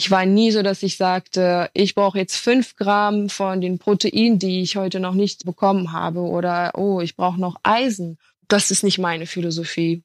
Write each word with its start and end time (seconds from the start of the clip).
Ich 0.00 0.12
war 0.12 0.24
nie 0.26 0.52
so, 0.52 0.62
dass 0.62 0.84
ich 0.84 0.96
sagte, 0.96 1.70
ich 1.74 1.96
brauche 1.96 2.18
jetzt 2.18 2.36
fünf 2.36 2.76
Gramm 2.76 3.28
von 3.28 3.60
den 3.60 3.80
Proteinen, 3.80 4.38
die 4.38 4.62
ich 4.62 4.76
heute 4.76 5.00
noch 5.00 5.14
nicht 5.14 5.44
bekommen 5.44 5.90
habe 5.92 6.20
oder 6.20 6.70
oh, 6.76 7.00
ich 7.00 7.16
brauche 7.16 7.40
noch 7.40 7.56
Eisen. 7.64 8.16
Das 8.46 8.70
ist 8.70 8.84
nicht 8.84 9.00
meine 9.00 9.26
Philosophie. 9.26 10.04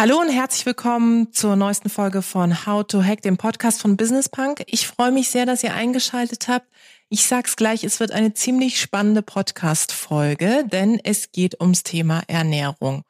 Hallo 0.00 0.18
und 0.18 0.30
herzlich 0.30 0.64
willkommen 0.64 1.30
zur 1.30 1.56
neuesten 1.56 1.90
Folge 1.90 2.22
von 2.22 2.64
How 2.64 2.86
to 2.86 3.02
Hack, 3.04 3.20
dem 3.20 3.36
Podcast 3.36 3.82
von 3.82 3.98
Business 3.98 4.30
Punk. 4.30 4.62
Ich 4.64 4.86
freue 4.86 5.12
mich 5.12 5.28
sehr, 5.28 5.44
dass 5.44 5.62
ihr 5.62 5.74
eingeschaltet 5.74 6.48
habt. 6.48 6.66
Ich 7.10 7.26
sag's 7.26 7.54
gleich, 7.54 7.84
es 7.84 8.00
wird 8.00 8.10
eine 8.10 8.32
ziemlich 8.32 8.80
spannende 8.80 9.20
Podcast-Folge, 9.20 10.64
denn 10.66 10.98
es 11.04 11.32
geht 11.32 11.60
ums 11.60 11.82
Thema 11.82 12.22
Ernährung. 12.28 13.04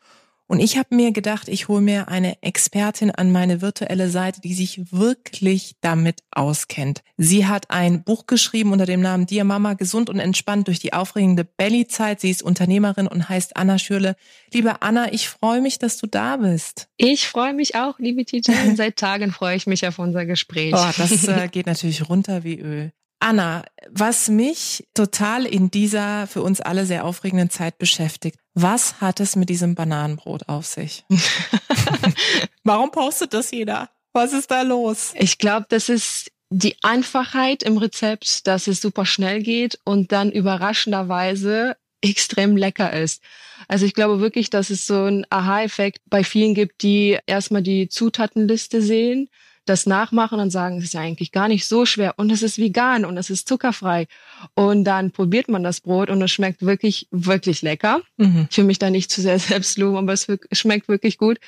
Und 0.50 0.58
ich 0.58 0.76
habe 0.76 0.96
mir 0.96 1.12
gedacht, 1.12 1.46
ich 1.48 1.68
hole 1.68 1.80
mir 1.80 2.08
eine 2.08 2.42
Expertin 2.42 3.12
an 3.12 3.30
meine 3.30 3.62
virtuelle 3.62 4.10
Seite, 4.10 4.40
die 4.40 4.52
sich 4.52 4.90
wirklich 4.90 5.76
damit 5.80 6.24
auskennt. 6.32 7.04
Sie 7.16 7.46
hat 7.46 7.70
ein 7.70 8.02
Buch 8.02 8.26
geschrieben 8.26 8.72
unter 8.72 8.84
dem 8.84 9.00
Namen 9.00 9.26
Dear 9.26 9.44
Mama, 9.44 9.74
gesund 9.74 10.10
und 10.10 10.18
entspannt 10.18 10.66
durch 10.66 10.80
die 10.80 10.92
aufregende 10.92 11.44
Belly-Zeit. 11.44 12.20
Sie 12.20 12.30
ist 12.30 12.42
Unternehmerin 12.42 13.06
und 13.06 13.28
heißt 13.28 13.56
Anna 13.56 13.78
Schürle. 13.78 14.16
Liebe 14.52 14.82
Anna, 14.82 15.12
ich 15.12 15.28
freue 15.28 15.60
mich, 15.60 15.78
dass 15.78 15.98
du 15.98 16.08
da 16.08 16.38
bist. 16.38 16.88
Ich 16.96 17.28
freue 17.28 17.54
mich 17.54 17.76
auch, 17.76 18.00
liebe 18.00 18.24
Tijan. 18.24 18.74
Seit 18.74 18.96
Tagen 18.96 19.30
freue 19.30 19.54
ich 19.54 19.68
mich 19.68 19.86
auf 19.86 20.00
unser 20.00 20.26
Gespräch. 20.26 20.74
Oh, 20.74 20.90
das 20.98 21.28
äh, 21.28 21.46
geht 21.46 21.66
natürlich 21.66 22.08
runter 22.08 22.42
wie 22.42 22.58
Öl. 22.58 22.90
Anna, 23.20 23.64
was 23.90 24.28
mich 24.28 24.88
total 24.94 25.44
in 25.44 25.70
dieser 25.70 26.26
für 26.26 26.42
uns 26.42 26.60
alle 26.60 26.86
sehr 26.86 27.04
aufregenden 27.04 27.50
Zeit 27.50 27.78
beschäftigt, 27.78 28.38
was 28.54 29.00
hat 29.00 29.20
es 29.20 29.36
mit 29.36 29.48
diesem 29.48 29.74
Bananenbrot 29.74 30.48
auf 30.48 30.66
sich? 30.66 31.04
Warum 32.64 32.90
postet 32.90 33.32
das 33.34 33.50
jeder? 33.50 33.90
Was 34.12 34.32
ist 34.32 34.50
da 34.50 34.62
los? 34.62 35.12
Ich 35.16 35.38
glaube, 35.38 35.66
das 35.68 35.88
ist 35.88 36.32
die 36.50 36.76
Einfachheit 36.82 37.62
im 37.62 37.78
Rezept, 37.78 38.46
dass 38.46 38.66
es 38.66 38.80
super 38.80 39.06
schnell 39.06 39.42
geht 39.42 39.78
und 39.84 40.10
dann 40.10 40.32
überraschenderweise 40.32 41.76
extrem 42.02 42.56
lecker 42.56 42.92
ist. 42.92 43.22
Also 43.68 43.86
ich 43.86 43.94
glaube 43.94 44.20
wirklich, 44.20 44.50
dass 44.50 44.70
es 44.70 44.86
so 44.86 45.04
ein 45.04 45.26
Aha-Effekt 45.30 46.00
bei 46.06 46.24
vielen 46.24 46.54
gibt, 46.54 46.82
die 46.82 47.18
erstmal 47.26 47.62
die 47.62 47.88
Zutatenliste 47.88 48.82
sehen 48.82 49.28
das 49.66 49.86
nachmachen 49.86 50.40
und 50.40 50.50
sagen, 50.50 50.78
es 50.78 50.84
ist 50.84 50.94
ja 50.94 51.00
eigentlich 51.00 51.32
gar 51.32 51.48
nicht 51.48 51.66
so 51.66 51.86
schwer 51.86 52.14
und 52.16 52.30
es 52.30 52.42
ist 52.42 52.58
vegan 52.58 53.04
und 53.04 53.16
es 53.16 53.30
ist 53.30 53.48
zuckerfrei. 53.48 54.06
Und 54.54 54.84
dann 54.84 55.10
probiert 55.10 55.48
man 55.48 55.62
das 55.62 55.80
Brot 55.80 56.10
und 56.10 56.20
es 56.22 56.30
schmeckt 56.30 56.62
wirklich, 56.62 57.06
wirklich 57.10 57.62
lecker. 57.62 58.00
Mhm. 58.16 58.48
Ich 58.50 58.56
will 58.58 58.64
mich 58.64 58.78
da 58.78 58.90
nicht 58.90 59.10
zu 59.10 59.20
sehr 59.20 59.38
selbst 59.38 59.78
loben, 59.78 59.98
aber 59.98 60.12
es 60.12 60.26
schmeckt 60.52 60.88
wirklich 60.88 61.18
gut. 61.18 61.38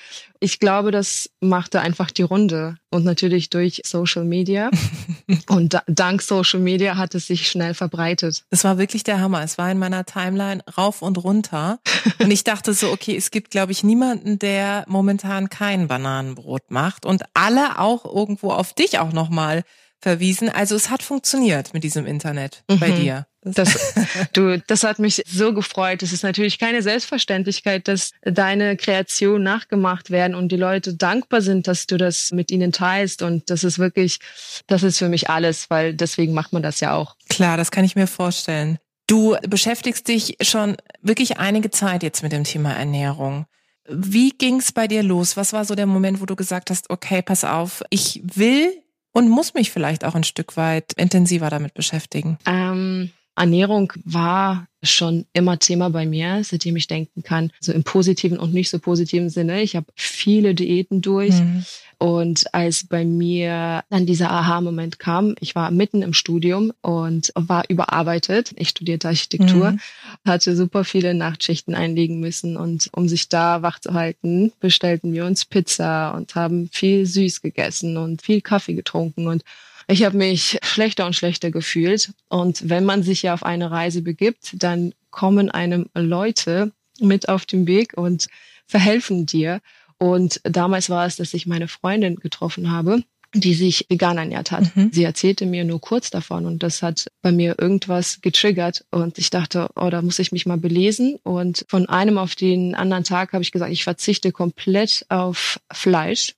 Ich 0.41 0.59
glaube, 0.59 0.91
das 0.91 1.31
machte 1.41 1.81
einfach 1.81 2.11
die 2.11 2.23
Runde 2.23 2.77
und 2.93 3.05
natürlich 3.05 3.51
durch 3.51 3.83
Social 3.85 4.25
Media. 4.25 4.71
und 5.48 5.75
da, 5.75 5.83
dank 5.87 6.23
Social 6.23 6.61
Media 6.61 6.97
hat 6.97 7.15
es 7.15 7.27
sich 7.27 7.49
schnell 7.49 7.75
verbreitet. 7.75 8.45
Es 8.51 8.65
war 8.65 8.79
wirklich 8.79 9.03
der 9.03 9.21
Hammer. 9.21 9.43
Es 9.43 9.59
war 9.59 9.71
in 9.71 9.79
meiner 9.79 10.05
Timeline 10.05 10.62
rauf 10.77 11.03
und 11.03 11.17
runter. 11.19 11.81
und 12.19 12.31
ich 12.31 12.44
dachte 12.44 12.75
so, 12.75 12.93
okay, 12.93 13.16
es 13.16 13.31
gibt, 13.31 13.50
glaube 13.50 13.72
ich, 13.72 13.83
niemanden, 13.83 14.39
der 14.39 14.84
momentan 14.89 15.49
kein 15.49 15.89
Bananenbrot 15.89 16.71
macht 16.71 17.06
und 17.06 17.22
alle 17.34 17.78
auch 17.78 18.05
irgendwo 18.05 18.50
auf 18.50 18.75
dich 18.75 18.99
auch 18.99 19.12
nochmal 19.12 19.65
verwiesen. 20.03 20.49
Also 20.49 20.75
es 20.75 20.91
hat 20.91 21.03
funktioniert 21.03 21.73
mit 21.73 21.85
diesem 21.85 22.07
Internet 22.07 22.65
mhm. 22.69 22.79
bei 22.81 22.91
dir. 22.91 23.27
Das, 23.45 23.95
du, 24.33 24.61
das 24.67 24.85
hat 24.85 24.99
mich 24.99 25.23
so 25.27 25.55
gefreut. 25.55 26.03
Es 26.03 26.13
ist 26.13 26.23
natürlich 26.23 26.59
keine 26.59 26.83
Selbstverständlichkeit, 26.83 27.89
dass 27.89 28.11
deine 28.23 28.77
Kreationen 28.77 29.43
nachgemacht 29.43 30.11
werden 30.11 30.35
und 30.35 30.51
die 30.51 30.57
Leute 30.57 30.95
dankbar 30.95 31.41
sind, 31.41 31.67
dass 31.69 31.87
du 31.87 31.97
das 31.97 32.33
mit 32.33 32.51
ihnen 32.51 32.73
teilst. 32.73 33.23
Und 33.23 33.49
das 33.49 33.65
ist 33.65 33.79
wirklich, 33.79 34.19
das 34.67 34.83
ist 34.83 34.99
für 34.99 35.09
mich 35.09 35.31
alles, 35.31 35.71
weil 35.71 35.95
deswegen 35.95 36.34
macht 36.34 36.53
man 36.53 36.63
das 36.63 36.81
ja 36.81 36.95
auch. 36.95 37.17
Klar, 37.29 37.57
das 37.57 37.71
kann 37.71 37.84
ich 37.84 37.97
mir 37.97 38.07
vorstellen. 38.07 38.79
Du 39.07 39.37
beschäftigst 39.49 40.07
dich 40.09 40.37
schon 40.43 40.77
wirklich 41.01 41.39
einige 41.39 41.71
Zeit 41.71 42.03
jetzt 42.03 42.23
mit 42.23 42.33
dem 42.33 42.45
Thema 42.45 42.73
Ernährung. 42.73 43.47
Wie 43.89 44.31
ging's 44.31 44.73
bei 44.73 44.87
dir 44.87 45.03
los? 45.03 45.37
Was 45.37 45.53
war 45.53 45.65
so 45.65 45.75
der 45.75 45.87
Moment, 45.87 46.21
wo 46.21 46.27
du 46.27 46.37
gesagt 46.37 46.71
hast, 46.71 46.89
okay, 46.89 47.21
pass 47.21 47.45
auf, 47.45 47.83
ich 47.91 48.23
will 48.25 48.81
und 49.12 49.28
muss 49.28 49.55
mich 49.55 49.71
vielleicht 49.71 50.05
auch 50.05 50.15
ein 50.15 50.25
Stück 50.25 50.56
weit 50.56 50.93
intensiver 50.95 51.50
damit 51.50 51.75
beschäftigen? 51.75 52.39
Ähm, 52.47 53.11
Ernährung 53.37 53.93
war 54.05 54.67
schon 54.83 55.27
immer 55.33 55.59
Thema 55.59 55.89
bei 55.89 56.05
mir, 56.05 56.43
seitdem 56.45 56.77
ich 56.77 56.87
denken 56.87 57.22
kann, 57.22 57.51
so 57.61 57.72
im 57.72 57.84
positiven 57.84 58.39
und 58.39 58.53
nicht 58.53 58.69
so 58.69 58.78
positiven 58.78 59.31
Sinne. 59.31 59.62
Ich 59.62 59.77
habe 59.77 59.87
viele 59.95 60.55
Diäten 60.55 61.01
durch. 61.01 61.34
Mhm. 61.34 61.65
Und 62.03 62.53
als 62.53 62.85
bei 62.85 63.05
mir 63.05 63.85
dann 63.89 64.07
dieser 64.07 64.33
Aha-Moment 64.33 64.99
kam, 64.99 65.37
ich 65.39 65.55
war 65.55 65.71
mitten 65.71 66.03
im 66.03 66.15
Studium 66.15 66.73
und 66.81 67.31
war 67.37 67.63
überarbeitet. 67.69 68.51
Ich 68.57 68.71
studierte 68.71 69.07
Architektur, 69.07 69.71
mhm. 69.71 69.81
hatte 70.27 70.57
super 70.57 70.83
viele 70.83 71.15
Nachtschichten 71.15 71.77
einlegen 71.77 72.19
müssen 72.19 72.57
und 72.57 72.91
um 72.93 73.09
sich 73.09 73.29
da 73.29 73.63
wach 73.63 73.79
zu 73.79 73.95
halten, 73.95 74.53
bestellten 74.59 75.13
wir 75.13 75.25
uns 75.27 75.45
Pizza 75.45 76.13
und 76.17 76.35
haben 76.35 76.69
viel 76.73 77.07
süß 77.07 77.41
gegessen 77.41 77.97
und 77.97 78.21
viel 78.21 78.41
Kaffee 78.41 78.75
getrunken 78.75 79.29
und 79.29 79.45
ich 79.87 80.03
habe 80.03 80.17
mich 80.17 80.59
schlechter 80.65 81.07
und 81.07 81.15
schlechter 81.15 81.53
gefühlt. 81.53 82.13
Und 82.29 82.69
wenn 82.69 82.84
man 82.84 83.05
sich 83.05 83.23
ja 83.23 83.34
auf 83.34 83.45
eine 83.45 83.71
Reise 83.71 84.03
begibt, 84.03 84.55
dann 84.61 84.93
kommen 85.11 85.53
einem 85.53 85.87
Leute 85.95 86.73
mit 86.99 87.29
auf 87.29 87.47
den 87.47 87.69
Weg 87.69 87.97
und 87.97 88.27
verhelfen 88.67 89.27
dir. 89.27 89.61
Und 90.03 90.41
damals 90.45 90.91
war 90.91 91.07
es, 91.07 91.17
dass 91.17 91.35
ich 91.35 91.47
meine 91.47 91.69
Freundin 91.69 92.17
getroffen 92.17 92.73
habe, 92.73 93.03
die 93.35 93.55
sich 93.55 93.87
vegan 93.89 94.19
ernährt 94.19 94.51
hat. 94.51 94.75
Mhm. 94.77 94.91
Sie 94.93 95.05
erzählte 95.05 95.47
mir 95.47 95.65
nur 95.65 95.81
kurz 95.81 96.11
davon 96.11 96.45
und 96.45 96.63
das 96.63 96.83
hat 96.83 97.07
bei 97.23 97.33
mir 97.33 97.57
irgendwas 97.59 98.21
getriggert 98.21 98.85
und 98.91 99.17
ich 99.19 99.31
dachte, 99.31 99.69
oh, 99.77 99.89
da 99.91 100.03
muss 100.03 100.19
ich 100.19 100.33
mich 100.33 100.45
mal 100.45 100.59
belesen 100.59 101.19
und 101.23 101.65
von 101.69 101.89
einem 101.89 102.19
auf 102.19 102.35
den 102.35 102.75
anderen 102.75 103.05
Tag 103.05 103.33
habe 103.33 103.43
ich 103.43 103.53
gesagt, 103.53 103.73
ich 103.73 103.85
verzichte 103.85 104.33
komplett 104.33 105.07
auf 105.09 105.61
Fleisch 105.73 106.34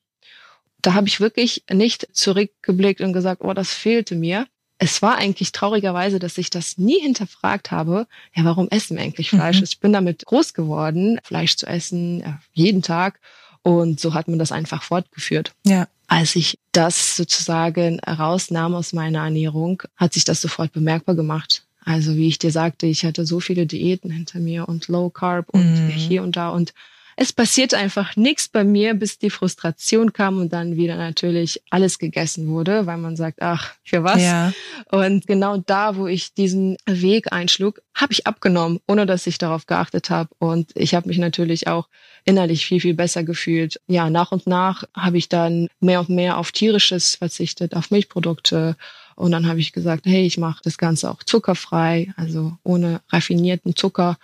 da 0.85 0.95
habe 0.95 1.09
ich 1.09 1.21
wirklich 1.21 1.65
nicht 1.73 2.09
zurückgeblickt 2.13 3.01
und 3.01 3.13
gesagt, 3.13 3.43
oh, 3.43 3.55
das 3.55 3.73
fehlte 3.73 4.15
mir. 4.15 4.47
Es 4.79 5.01
war 5.03 5.17
eigentlich 5.17 5.53
traurigerweise, 5.53 6.19
dass 6.19 6.37
ich 6.37 6.51
das 6.51 6.79
nie 6.79 7.01
hinterfragt 7.01 7.71
habe. 7.71 8.07
Ja, 8.35 8.45
warum 8.45 8.69
essen 8.69 8.97
wir 8.97 9.05
eigentlich 9.05 9.31
Fleisch? 9.31 9.59
Mhm. 9.59 9.65
Ich 9.65 9.81
bin 9.81 9.93
damit 9.93 10.27
groß 10.27 10.53
geworden, 10.53 11.19
Fleisch 11.23 11.57
zu 11.57 11.67
essen, 11.67 12.21
ja, 12.21 12.41
jeden 12.53 12.83
Tag. 12.83 13.21
Und 13.65 13.99
so 13.99 14.15
hat 14.15 14.29
man 14.29 14.39
das 14.39 14.53
einfach 14.53 14.83
fortgeführt. 14.83 15.55
Ja. 15.67 15.89
Als 16.07 16.37
ich 16.37 16.59
das 16.73 17.17
sozusagen 17.17 17.99
rausnahm 18.01 18.75
aus 18.75 18.93
meiner 18.93 19.25
Ernährung, 19.25 19.83
hat 19.97 20.13
sich 20.13 20.25
das 20.25 20.43
sofort 20.43 20.73
bemerkbar 20.73 21.17
gemacht. 21.17 21.65
Also 21.83 22.17
wie 22.17 22.29
ich 22.29 22.39
dir 22.39 22.53
sagte, 22.53 22.87
ich 22.87 23.05
hatte 23.05 23.27
so 23.27 23.41
viele 23.41 23.67
Diäten 23.67 24.11
hinter 24.11 24.39
mir 24.39 24.69
und 24.69 24.89
Low 24.89 25.09
Carb 25.09 25.49
und 25.51 25.65
mhm. 25.65 25.89
hier 25.89 26.23
und 26.23 26.37
da 26.37 26.51
und 26.51 26.75
es 27.17 27.33
passiert 27.33 27.75
einfach 27.75 28.17
nichts 28.17 28.49
bei 28.49 28.65
mir, 28.65 28.95
bis 28.95 29.19
die 29.19 29.31
Frustration 29.31 30.13
kam 30.13 30.41
und 30.41 30.53
dann 30.53 30.77
wieder 30.77 30.97
natürlich 30.97 31.63
alles 31.71 31.99
gegessen 31.99 32.49
wurde, 32.49 32.87
weil 32.87 32.99
man 32.99 33.17
sagt, 33.17 33.41
ach, 33.41 33.75
für 33.85 34.03
was? 34.03 34.23
Ja. 34.23 34.53
Und 34.91 35.27
genau 35.27 35.59
da, 35.59 35.97
wo 35.97 36.07
ich 36.07 36.35
diesen 36.35 36.77
Weg 36.87 37.33
einschlug, 37.33 37.81
habe 37.95 38.13
ich 38.13 38.27
abgenommen, 38.27 38.81
ohne 38.89 39.07
dass 39.07 39.27
ich 39.27 39.39
darauf 39.39 39.67
geachtet 39.67 40.11
habe. 40.11 40.31
Und 40.39 40.73
ich 40.75 40.95
habe 40.95 41.09
mich 41.09 41.19
natürlich 41.19 41.69
auch 41.69 41.89
innerlich 42.25 42.67
viel, 42.67 42.81
viel 42.81 42.95
besser 42.95 43.23
gefühlt. 43.23 43.81
Ja, 43.87 44.11
nach 44.11 44.33
und 44.33 44.47
nach 44.47 44.85
habe 44.97 45.19
ich 45.19 45.29
dann 45.29 45.69
mehr 45.81 46.01
und 46.01 46.09
mehr 46.09 46.39
auf 46.39 46.53
tierisches 46.53 47.17
verzichtet, 47.17 47.77
auf 47.77 47.91
Milchprodukte. 47.91 48.77
Und 49.15 49.31
dann 49.31 49.47
habe 49.47 49.61
ich 49.61 49.73
gesagt, 49.73 50.07
hey, 50.07 50.27
ich 50.27 50.39
mache 50.39 50.61
das 50.65 50.79
Ganze 50.79 51.11
auch 51.11 51.23
zuckerfrei, 51.23 52.13
also 52.17 52.57
ohne 52.65 53.01
raffinierten 53.11 53.77
Zucker. 53.77 54.17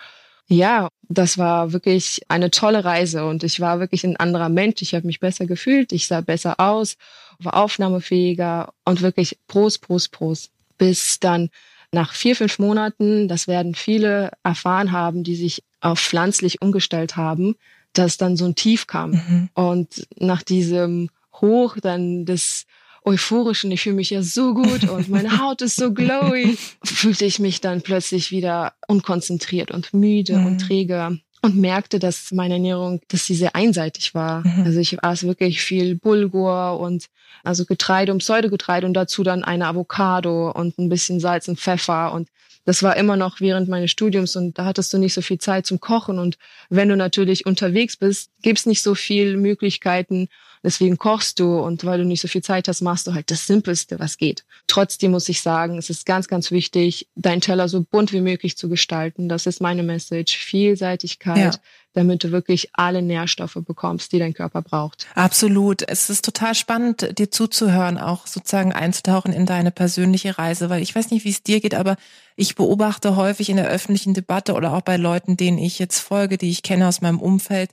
Ja, 0.47 0.89
das 1.17 1.37
war 1.37 1.73
wirklich 1.73 2.21
eine 2.27 2.51
tolle 2.51 2.83
Reise 2.83 3.25
und 3.25 3.43
ich 3.43 3.59
war 3.59 3.79
wirklich 3.79 4.03
ein 4.03 4.17
anderer 4.17 4.49
Mensch. 4.49 4.81
Ich 4.81 4.93
habe 4.93 5.07
mich 5.07 5.19
besser 5.19 5.45
gefühlt, 5.45 5.91
ich 5.91 6.07
sah 6.07 6.21
besser 6.21 6.59
aus, 6.59 6.97
war 7.39 7.55
aufnahmefähiger 7.55 8.73
und 8.85 9.01
wirklich 9.01 9.37
Prost, 9.47 9.81
Prost, 9.81 10.11
Prost. 10.11 10.51
Bis 10.77 11.19
dann 11.19 11.49
nach 11.91 12.13
vier, 12.13 12.35
fünf 12.35 12.59
Monaten, 12.59 13.27
das 13.27 13.47
werden 13.47 13.75
viele 13.75 14.31
erfahren 14.43 14.91
haben, 14.91 15.23
die 15.23 15.35
sich 15.35 15.63
auf 15.81 15.99
pflanzlich 15.99 16.61
umgestellt 16.61 17.17
haben, 17.17 17.55
dass 17.93 18.17
dann 18.17 18.37
so 18.37 18.45
ein 18.45 18.55
Tief 18.55 18.87
kam. 18.87 19.11
Mhm. 19.11 19.49
Und 19.53 20.07
nach 20.17 20.41
diesem 20.41 21.09
Hoch 21.33 21.77
dann 21.81 22.25
das 22.25 22.65
euphorisch 23.03 23.63
und 23.63 23.71
ich 23.71 23.81
fühle 23.81 23.95
mich 23.95 24.11
ja 24.11 24.21
so 24.21 24.53
gut 24.53 24.87
und 24.89 25.09
meine 25.09 25.39
Haut 25.41 25.61
ist 25.61 25.75
so 25.75 25.91
glowy, 25.93 26.57
fühlte 26.83 27.25
ich 27.25 27.39
mich 27.39 27.61
dann 27.61 27.81
plötzlich 27.81 28.31
wieder 28.31 28.73
unkonzentriert 28.87 29.71
und 29.71 29.93
müde 29.93 30.37
mhm. 30.37 30.45
und 30.45 30.57
träge 30.59 31.19
und 31.41 31.55
merkte, 31.55 31.97
dass 31.97 32.31
meine 32.31 32.55
Ernährung, 32.55 33.01
dass 33.07 33.25
sie 33.25 33.33
sehr 33.33 33.55
einseitig 33.55 34.13
war. 34.13 34.45
Mhm. 34.45 34.63
Also 34.65 34.79
ich 34.79 35.03
aß 35.03 35.23
wirklich 35.23 35.61
viel 35.61 35.95
Bulgur 35.95 36.79
und 36.79 37.07
also 37.43 37.65
Getreide 37.65 38.11
und 38.11 38.19
Pseudogetreide 38.19 38.85
und 38.85 38.93
dazu 38.93 39.23
dann 39.23 39.43
eine 39.43 39.65
Avocado 39.65 40.51
und 40.51 40.77
ein 40.77 40.89
bisschen 40.89 41.19
Salz 41.19 41.47
und 41.47 41.59
Pfeffer 41.59 42.13
und 42.13 42.29
das 42.63 42.83
war 42.83 42.95
immer 42.95 43.17
noch 43.17 43.41
während 43.41 43.69
meines 43.69 43.89
Studiums 43.89 44.35
und 44.35 44.59
da 44.59 44.65
hattest 44.65 44.93
du 44.93 44.99
nicht 44.99 45.15
so 45.15 45.21
viel 45.21 45.39
Zeit 45.39 45.65
zum 45.65 45.79
Kochen 45.79 46.19
und 46.19 46.37
wenn 46.69 46.89
du 46.89 46.95
natürlich 46.95 47.47
unterwegs 47.47 47.97
bist, 47.97 48.29
gibt's 48.43 48.67
nicht 48.67 48.83
so 48.83 48.93
viel 48.93 49.35
Möglichkeiten 49.35 50.27
Deswegen 50.63 50.97
kochst 50.97 51.39
du 51.39 51.59
und 51.59 51.85
weil 51.85 51.99
du 51.99 52.05
nicht 52.05 52.21
so 52.21 52.27
viel 52.27 52.43
Zeit 52.43 52.67
hast, 52.67 52.81
machst 52.81 53.07
du 53.07 53.13
halt 53.13 53.31
das 53.31 53.47
Simpelste, 53.47 53.99
was 53.99 54.17
geht. 54.17 54.45
Trotzdem 54.67 55.11
muss 55.11 55.27
ich 55.29 55.41
sagen, 55.41 55.77
es 55.77 55.89
ist 55.89 56.05
ganz, 56.05 56.27
ganz 56.27 56.51
wichtig, 56.51 57.07
deinen 57.15 57.41
Teller 57.41 57.67
so 57.67 57.81
bunt 57.81 58.13
wie 58.13 58.21
möglich 58.21 58.57
zu 58.57 58.69
gestalten. 58.69 59.27
Das 59.27 59.45
ist 59.47 59.61
meine 59.61 59.83
Message. 59.83 60.37
Vielseitigkeit. 60.37 61.55
Ja 61.55 61.59
damit 61.93 62.23
du 62.23 62.31
wirklich 62.31 62.69
alle 62.73 63.01
Nährstoffe 63.01 63.57
bekommst, 63.65 64.11
die 64.11 64.19
dein 64.19 64.33
Körper 64.33 64.61
braucht. 64.61 65.07
Absolut. 65.15 65.83
Es 65.87 66.09
ist 66.09 66.23
total 66.23 66.55
spannend, 66.55 67.17
dir 67.17 67.31
zuzuhören, 67.31 67.97
auch 67.97 68.27
sozusagen 68.27 68.71
einzutauchen 68.71 69.33
in 69.33 69.45
deine 69.45 69.71
persönliche 69.71 70.37
Reise, 70.37 70.69
weil 70.69 70.81
ich 70.81 70.95
weiß 70.95 71.11
nicht, 71.11 71.25
wie 71.25 71.31
es 71.31 71.43
dir 71.43 71.59
geht, 71.59 71.75
aber 71.75 71.97
ich 72.35 72.55
beobachte 72.55 73.15
häufig 73.15 73.49
in 73.49 73.57
der 73.57 73.67
öffentlichen 73.67 74.13
Debatte 74.13 74.53
oder 74.53 74.73
auch 74.73 74.81
bei 74.81 74.97
Leuten, 74.97 75.35
denen 75.35 75.57
ich 75.57 75.79
jetzt 75.79 75.99
folge, 75.99 76.37
die 76.37 76.49
ich 76.49 76.63
kenne 76.63 76.87
aus 76.87 77.01
meinem 77.01 77.19
Umfeld, 77.19 77.71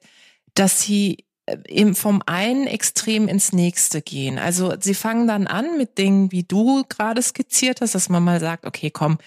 dass 0.55 0.81
sie 0.81 1.25
eben 1.67 1.95
vom 1.95 2.23
einen 2.27 2.67
Extrem 2.67 3.29
ins 3.29 3.53
nächste 3.53 4.03
gehen. 4.03 4.39
Also 4.39 4.75
sie 4.79 4.95
fangen 4.95 5.27
dann 5.27 5.47
an 5.47 5.77
mit 5.79 5.99
Dingen, 5.99 6.33
wie 6.33 6.43
du 6.43 6.85
gerade 6.89 7.23
skizziert 7.23 7.81
hast, 7.81 7.95
dass 7.95 8.09
man 8.09 8.23
mal 8.23 8.41
sagt, 8.41 8.67
okay, 8.67 8.91
komm, 8.91 9.19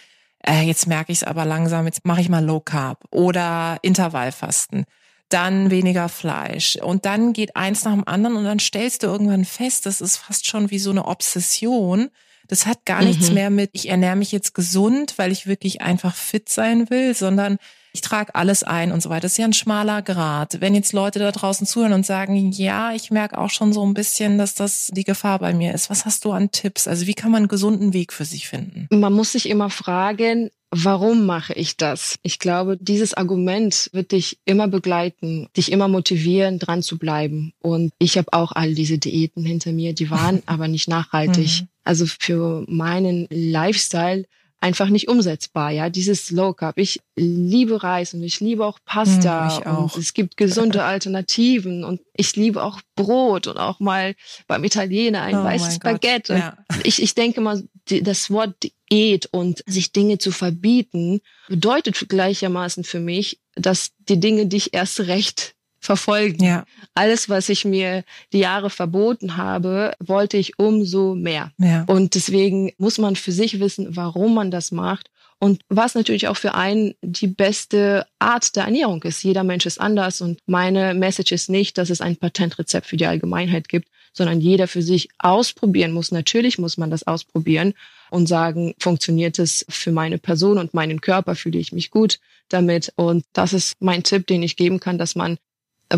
äh, 0.46 0.62
jetzt 0.64 0.88
merke 0.88 1.12
ich 1.12 1.20
es 1.20 1.24
aber 1.24 1.46
langsam, 1.46 1.86
jetzt 1.86 2.06
mache 2.06 2.22
ich 2.22 2.30
mal 2.30 2.44
Low 2.44 2.60
Carb 2.60 3.04
oder 3.12 3.78
Intervallfasten, 3.82 4.86
dann 5.30 5.70
weniger 5.70 6.10
Fleisch 6.10 6.78
und 6.78 7.06
dann 7.06 7.34
geht 7.34 7.56
eins 7.56 7.86
nach 7.86 7.94
dem 7.94 8.08
anderen 8.08 8.36
und 8.38 8.46
dann 8.46 8.60
stellst 8.60 9.04
du 9.04 9.08
irgendwann 9.08 9.46
fest, 9.46 9.86
das 9.86 10.02
ist 10.02 10.18
fast 10.18 10.48
schon 10.48 10.72
wie 10.72 10.80
so 10.80 10.92
eine 10.92 11.06
Obsession. 11.06 12.10
Das 12.48 12.66
hat 12.66 12.86
gar 12.86 13.02
mhm. 13.02 13.08
nichts 13.08 13.32
mehr 13.32 13.50
mit, 13.50 13.70
ich 13.74 13.88
ernähre 13.88 14.18
mich 14.18 14.32
jetzt 14.34 14.54
gesund, 14.54 15.14
weil 15.18 15.32
ich 15.32 15.48
wirklich 15.48 15.82
einfach 15.82 16.16
fit 16.16 16.50
sein 16.50 16.90
will, 16.90 17.14
sondern 17.14 17.58
ich 17.94 18.02
trage 18.02 18.36
alles 18.36 18.64
ein 18.64 18.92
und 18.92 19.02
so 19.02 19.10
weiter. 19.10 19.22
Das 19.22 19.34
ist 19.34 19.38
ja 19.38 19.46
ein 19.46 19.54
schmaler 19.54 20.02
Grad. 20.02 20.62
Wenn 20.62 20.76
jetzt 20.76 20.94
Leute 20.94 21.20
da 21.20 21.32
draußen 21.32 21.68
zuhören 21.68 21.94
und 21.94 22.06
sagen, 22.06 22.52
ja, 22.52 22.94
ich 22.94 23.12
merke 23.12 23.38
auch 23.38 23.50
schon 23.50 23.74
so 23.74 23.86
ein 23.86 23.94
bisschen, 23.94 24.38
dass 24.38 24.56
das 24.56 24.90
die 24.94 25.04
Gefahr 25.04 25.40
bei 25.40 25.54
mir 25.54 25.74
ist. 25.74 25.90
Was 25.90 26.06
hast 26.06 26.26
du 26.26 26.32
an 26.32 26.52
Tipps? 26.52 26.88
Also 26.88 27.08
wie 27.08 27.14
kann 27.14 27.32
man 27.32 27.40
einen 27.40 27.48
gesunden 27.48 27.94
Weg 27.94 28.14
für 28.14 28.26
sich 28.26 28.48
finden? 28.48 28.88
Man 28.90 29.14
muss 29.14 29.34
sich 29.34 29.50
immer 29.50 29.70
fragen, 29.70 30.50
Warum 30.74 31.26
mache 31.26 31.52
ich 31.54 31.76
das? 31.76 32.18
Ich 32.24 32.40
glaube, 32.40 32.78
dieses 32.80 33.14
Argument 33.14 33.90
wird 33.92 34.14
dich 34.14 34.40
immer 34.46 34.70
begleiten, 34.70 35.50
dich 35.58 35.70
immer 35.70 35.90
motivieren, 35.90 36.60
dran 36.60 36.82
zu 36.82 36.98
bleiben. 36.98 37.52
Und 37.60 37.92
ich 38.00 38.18
habe 38.18 38.32
auch 38.32 38.54
all 38.54 38.74
diese 38.74 38.98
Diäten 38.98 39.44
hinter 39.44 39.74
mir, 39.74 39.94
die 39.94 40.10
waren 40.10 40.42
aber 40.46 40.70
nicht 40.70 40.88
nachhaltig. 40.88 41.64
Mhm. 41.64 41.68
Also 41.84 42.06
für 42.06 42.64
meinen 42.70 43.28
Lifestyle 43.30 44.24
einfach 44.62 44.90
nicht 44.90 45.08
umsetzbar, 45.08 45.72
ja, 45.72 45.90
dieses 45.90 46.30
Low 46.32 46.54
Carb. 46.54 46.78
Ich 46.78 47.02
liebe 47.16 47.84
Reis 47.84 48.14
und 48.14 48.24
ich 48.24 48.40
liebe 48.40 48.66
auch 48.66 48.80
Pasta 48.86 49.50
hm, 49.50 49.58
ich 49.58 49.68
auch. 49.68 49.96
und 49.96 49.98
es 49.98 50.14
gibt 50.14 50.38
gesunde 50.38 50.84
Alternativen 50.86 51.84
und 51.84 52.00
ich 52.16 52.36
liebe 52.36 52.64
auch 52.64 52.80
Brot 52.96 53.48
und 53.48 53.58
auch 53.58 53.80
mal 53.80 54.16
beim 54.48 54.64
Italiener 54.64 55.24
ein 55.24 55.36
oh 55.36 55.44
weißes 55.44 55.80
Baguette. 55.80 56.36
Ja. 56.36 56.58
Ich, 56.84 57.02
ich 57.02 57.16
denke 57.16 57.42
mal, 57.42 57.64
das 57.90 58.30
Wort 58.30 58.56
Diät 58.92 59.28
und 59.32 59.64
sich 59.66 59.92
Dinge 59.92 60.20
zu 60.20 60.32
verbieten 60.32 61.22
bedeutet 61.48 62.08
gleichermaßen 62.08 62.84
für 62.84 63.00
mich, 63.00 63.40
dass 63.56 63.92
die 63.98 64.20
Dinge 64.20 64.46
dich 64.46 64.74
erst 64.74 65.02
recht 65.02 65.56
verfolgen. 65.82 66.44
Ja. 66.44 66.66
Alles, 66.94 67.28
was 67.28 67.50
ich 67.50 67.66
mir 67.66 68.04
die 68.32 68.40
Jahre 68.40 68.70
verboten 68.70 69.36
habe, 69.36 69.94
wollte 70.00 70.38
ich 70.38 70.58
umso 70.58 71.16
mehr. 71.16 71.52
Ja. 71.58 71.84
Und 71.88 72.16
deswegen 72.16 72.72
muss 72.78 73.00
man 73.00 73.16
für 73.16 73.32
sich 73.32 73.60
wissen, 73.60 73.96
warum 73.96 74.36
man 74.36 74.52
das 74.52 74.72
macht 74.72 75.10
und 75.40 75.64
was 75.70 75.96
natürlich 75.96 76.28
auch 76.28 76.38
für 76.38 76.54
einen 76.54 76.94
die 77.02 77.28
beste 77.28 78.06
Art 78.20 78.56
der 78.56 78.66
Ernährung 78.66 79.02
ist. 79.04 79.24
Jeder 79.24 79.44
Mensch 79.44 79.66
ist 79.66 79.82
anders 79.82 80.22
und 80.22 80.40
meine 80.46 80.94
Message 80.94 81.32
ist 81.32 81.50
nicht, 81.50 81.80
dass 81.80 81.90
es 81.90 82.00
ein 82.00 82.16
Patentrezept 82.16 82.86
für 82.86 82.98
die 82.98 83.08
Allgemeinheit 83.08 83.68
gibt, 83.68 83.90
sondern 84.14 84.40
jeder 84.40 84.68
für 84.68 84.84
sich 84.84 85.10
ausprobieren 85.18 85.94
muss. 85.94 86.12
Natürlich 86.12 86.60
muss 86.60 86.78
man 86.78 86.92
das 86.92 87.08
ausprobieren 87.08 87.74
und 88.12 88.28
sagen, 88.28 88.76
funktioniert 88.78 89.40
es 89.40 89.66
für 89.68 89.92
meine 89.92 90.20
Person 90.20 90.60
und 90.60 90.76
meinen 90.76 91.02
Körper, 91.02 91.34
fühle 91.34 91.58
ich 91.58 91.72
mich 91.72 91.90
gut 91.90 92.20
damit. 92.50 92.94
Und 92.96 93.26
das 93.34 93.54
ist 93.54 93.76
mein 93.80 94.04
Tipp, 94.04 94.28
den 94.28 94.44
ich 94.44 94.58
geben 94.58 94.80
kann, 94.80 95.00
dass 95.00 95.16
man 95.16 95.38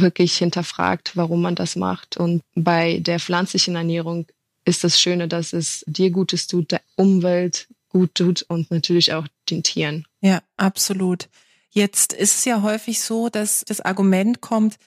wirklich 0.02 0.38
hinterfragt, 0.38 1.16
warum 1.16 1.42
man 1.42 1.56
das 1.56 1.76
macht. 1.76 2.18
Und 2.18 2.42
bei 2.56 3.00
der 3.00 3.20
pflanzlichen 3.20 3.76
Ernährung 3.76 4.26
ist 4.66 4.84
das 4.84 5.00
Schöne, 5.00 5.28
dass 5.28 5.54
es 5.54 5.84
dir 5.88 6.10
Gutes 6.12 6.48
tut, 6.48 6.72
der 6.72 6.82
Umwelt 6.96 7.68
gut 7.90 8.16
tut 8.16 8.44
und 8.44 8.72
natürlich 8.72 9.14
auch 9.14 9.28
den 9.50 9.64
Tieren. 9.64 10.06
Ja, 10.22 10.42
absolut. 10.58 11.30
Jetzt 11.70 12.14
ist 12.14 12.38
es 12.38 12.46
ja 12.46 12.62
häufig 12.62 13.02
so, 13.02 13.30
dass 13.30 13.64
das 13.68 13.82
Argument 13.82 14.42
kommt, 14.42 14.78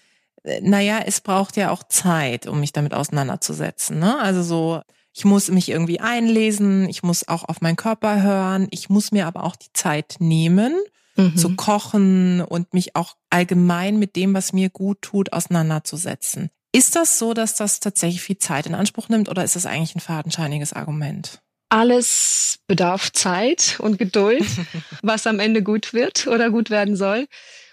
äh, 0.45 0.61
naja, 0.61 1.01
es 1.05 1.21
braucht 1.21 1.57
ja 1.57 1.71
auch 1.71 1.83
Zeit, 1.85 2.47
um 2.47 2.61
mich 2.61 2.73
damit 2.73 2.95
auseinanderzusetzen. 2.95 3.99
Ne? 3.99 4.19
Also 4.19 4.43
so, 4.43 4.83
ich 5.13 5.25
muss 5.25 5.51
mich 5.51 5.69
irgendwie 5.69 6.01
einlesen, 6.01 6.89
ich 6.89 7.03
muss 7.03 7.27
auch 7.27 7.45
auf 7.45 7.61
meinen 7.61 7.77
Körper 7.77 8.23
hören, 8.23 8.69
ich 8.71 8.89
muss 8.89 9.13
mir 9.13 9.27
aber 9.27 9.45
auch 9.45 9.57
die 9.57 9.73
Zeit 9.73 10.17
nehmen 10.19 10.75
mhm. 11.17 11.37
zu 11.37 11.57
kochen 11.57 12.41
und 12.41 12.75
mich 12.75 12.97
auch 12.97 13.17
allgemein 13.31 13.99
mit 13.99 14.17
dem, 14.17 14.35
was 14.35 14.53
mir 14.53 14.71
gut 14.71 15.03
tut, 15.03 15.33
auseinanderzusetzen. 15.33 16.51
Ist 16.73 16.95
das 16.95 17.19
so, 17.19 17.33
dass 17.33 17.55
das 17.55 17.81
tatsächlich 17.81 18.23
viel 18.23 18.39
Zeit 18.39 18.67
in 18.67 18.75
Anspruch 18.75 19.09
nimmt 19.09 19.29
oder 19.29 19.45
ist 19.45 19.57
das 19.57 19.67
eigentlich 19.67 19.95
ein 19.95 20.01
fadenscheiniges 20.01 20.73
Argument? 20.73 21.41
Alles 21.69 22.59
bedarf 22.67 23.13
Zeit 23.13 23.77
und 23.81 23.99
Geduld, 23.99 24.45
was 25.03 25.27
am 25.27 25.41
Ende 25.41 25.63
gut 25.63 25.93
wird 25.95 26.27
oder 26.27 26.51
gut 26.51 26.71
werden 26.71 26.97
soll. 26.97 27.27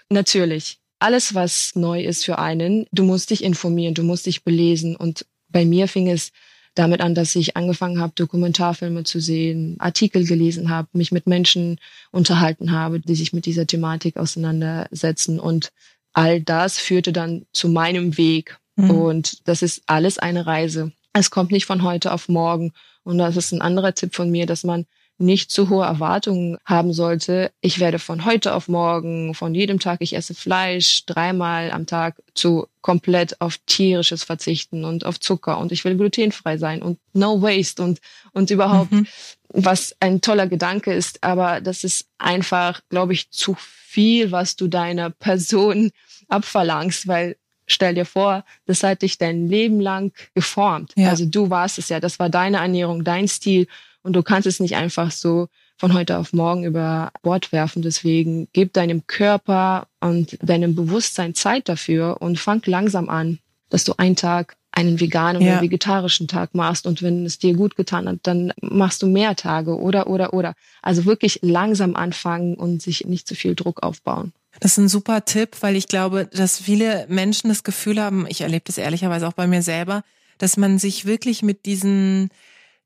Natürlich. 0.10 0.80
Alles, 1.00 1.36
was 1.36 1.76
neu 1.76 2.02
ist 2.02 2.24
für 2.24 2.40
einen, 2.40 2.86
du 2.92 3.04
musst 3.04 3.30
dich 3.30 3.44
informieren, 3.44 3.94
du 3.94 4.04
musst 4.04 4.26
dich 4.26 4.46
belesen. 4.46 4.96
Und 4.96 5.26
bei 5.50 5.66
mir 5.66 5.88
fing 5.90 6.10
es 6.10 6.32
damit 6.76 7.02
an, 7.02 7.16
dass 7.16 7.36
ich 7.36 7.56
angefangen 7.56 8.00
habe, 8.00 8.14
Dokumentarfilme 8.16 9.04
zu 9.04 9.20
sehen, 9.20 9.76
Artikel 9.80 10.26
gelesen 10.26 10.70
habe, 10.70 10.88
mich 10.94 11.12
mit 11.12 11.28
Menschen 11.28 11.80
unterhalten 12.12 12.72
habe, 12.72 13.00
die 13.00 13.16
sich 13.16 13.34
mit 13.34 13.46
dieser 13.46 13.68
Thematik 13.68 14.18
auseinandersetzen. 14.18 15.40
Und 15.40 15.72
all 16.14 16.42
das 16.42 16.78
führte 16.78 17.14
dann 17.14 17.46
zu 17.54 17.70
meinem 17.70 18.18
Weg. 18.18 18.58
Mhm. 18.76 18.92
Und 18.92 19.48
das 19.48 19.62
ist 19.62 19.84
alles 19.88 20.18
eine 20.18 20.46
Reise. 20.46 20.92
Es 21.14 21.30
kommt 21.30 21.52
nicht 21.52 21.66
von 21.66 21.84
heute 21.84 22.12
auf 22.12 22.28
morgen. 22.28 22.74
Und 23.04 23.20
das 23.20 23.38
ist 23.38 23.52
ein 23.52 23.62
anderer 23.62 23.94
Tipp 23.94 24.16
von 24.16 24.32
mir, 24.32 24.46
dass 24.46 24.64
man 24.64 24.86
nicht 25.18 25.52
zu 25.52 25.70
hohe 25.70 25.86
Erwartungen 25.86 26.58
haben 26.66 26.94
sollte. 26.94 27.52
Ich 27.62 27.80
werde 27.80 28.00
von 28.00 28.26
heute 28.26 28.54
auf 28.54 28.68
morgen, 28.68 29.34
von 29.36 29.54
jedem 29.54 29.80
Tag, 29.80 30.00
ich 30.02 30.16
esse 30.16 30.34
Fleisch 30.34 31.06
dreimal 31.06 31.72
am 31.72 31.86
Tag 31.86 32.22
zu 32.34 32.68
komplett 32.82 33.40
auf 33.40 33.58
tierisches 33.66 34.24
verzichten 34.24 34.84
und 34.84 35.06
auf 35.06 35.20
Zucker 35.20 35.58
und 35.60 35.72
ich 35.72 35.86
will 35.86 35.96
glutenfrei 35.96 36.58
sein 36.58 36.82
und 36.82 37.00
no 37.14 37.42
waste 37.42 37.82
und, 37.82 38.00
und 38.34 38.50
überhaupt, 38.50 38.92
mhm. 38.92 39.08
was 39.50 39.96
ein 40.00 40.20
toller 40.20 40.48
Gedanke 40.48 40.94
ist, 40.94 41.24
aber 41.24 41.62
das 41.62 41.84
ist 41.84 42.08
einfach, 42.18 42.82
glaube 42.90 43.14
ich, 43.14 43.30
zu 43.30 43.56
viel, 43.58 44.32
was 44.32 44.56
du 44.56 44.68
deiner 44.68 45.12
Person 45.12 45.92
abverlangst, 46.28 47.08
weil 47.08 47.38
stell 47.68 47.94
dir 47.94 48.06
vor, 48.06 48.44
das 48.66 48.84
hat 48.84 49.02
dich 49.02 49.18
dein 49.18 49.48
Leben 49.48 49.80
lang 49.80 50.12
geformt. 50.34 50.94
Ja. 50.96 51.10
Also 51.10 51.26
du 51.26 51.50
warst 51.50 51.78
es 51.78 51.90
ja, 51.90 52.00
das 52.00 52.20
war 52.20 52.30
deine 52.30 52.58
Ernährung, 52.58 53.04
dein 53.04 53.28
Stil 53.28 53.68
und 54.04 54.14
du 54.14 54.24
kannst 54.24 54.48
es 54.48 54.60
nicht 54.60 54.76
einfach 54.76 55.12
so 55.12 55.48
von 55.78 55.94
heute 55.94 56.18
auf 56.18 56.34
morgen 56.34 56.64
über 56.64 57.12
Bord 57.24 57.52
werfen. 57.52 57.82
Deswegen 57.82 58.48
gib 58.54 58.74
deinem 58.74 59.08
Körper 59.08 59.88
und 60.00 60.38
deinem 60.42 60.76
Bewusstsein 60.76 61.34
Zeit 61.34 61.68
dafür 61.68 62.18
und 62.22 62.38
fang 62.38 62.62
langsam 62.66 63.10
an, 63.10 63.40
dass 63.70 63.84
du 63.84 63.94
einen 63.98 64.16
Tag 64.16 64.56
einen 64.72 65.00
veganen 65.00 65.42
ja. 65.42 65.54
oder 65.54 65.62
vegetarischen 65.62 66.28
Tag 66.28 66.56
machst 66.56 66.88
und 66.88 67.04
wenn 67.04 67.26
es 67.26 67.38
dir 67.38 67.54
gut 67.54 67.76
getan 67.76 68.08
hat, 68.10 68.20
dann 68.24 68.54
machst 68.60 69.04
du 69.04 69.08
mehr 69.08 69.36
Tage 69.36 69.80
oder 69.80 70.08
oder 70.08 70.34
oder. 70.34 70.56
Also 70.82 71.06
wirklich 71.06 71.40
langsam 71.44 71.96
anfangen 71.96 72.56
und 72.56 72.82
sich 72.82 73.06
nicht 73.06 73.28
zu 73.28 73.36
viel 73.36 73.54
Druck 73.54 73.84
aufbauen. 73.84 74.34
Das 74.60 74.72
ist 74.72 74.78
ein 74.78 74.88
super 74.88 75.26
Tipp, 75.26 75.58
weil 75.62 75.76
ich 75.76 75.88
glaube, 75.88 76.28
dass 76.32 76.60
viele 76.60 77.06
Menschen 77.08 77.50
das 77.50 77.64
Gefühl 77.64 78.02
haben, 78.02 78.26
ich 78.28 78.42
erlebe 78.42 78.64
das 78.66 78.78
ehrlicherweise 78.78 79.28
auch 79.28 79.34
bei 79.34 79.48
mir 79.48 79.62
selber, 79.62 80.04
dass 80.40 80.58
man 80.58 80.80
sich 80.80 81.06
wirklich 81.06 81.44
mit 81.44 81.66
diesen 81.66 82.30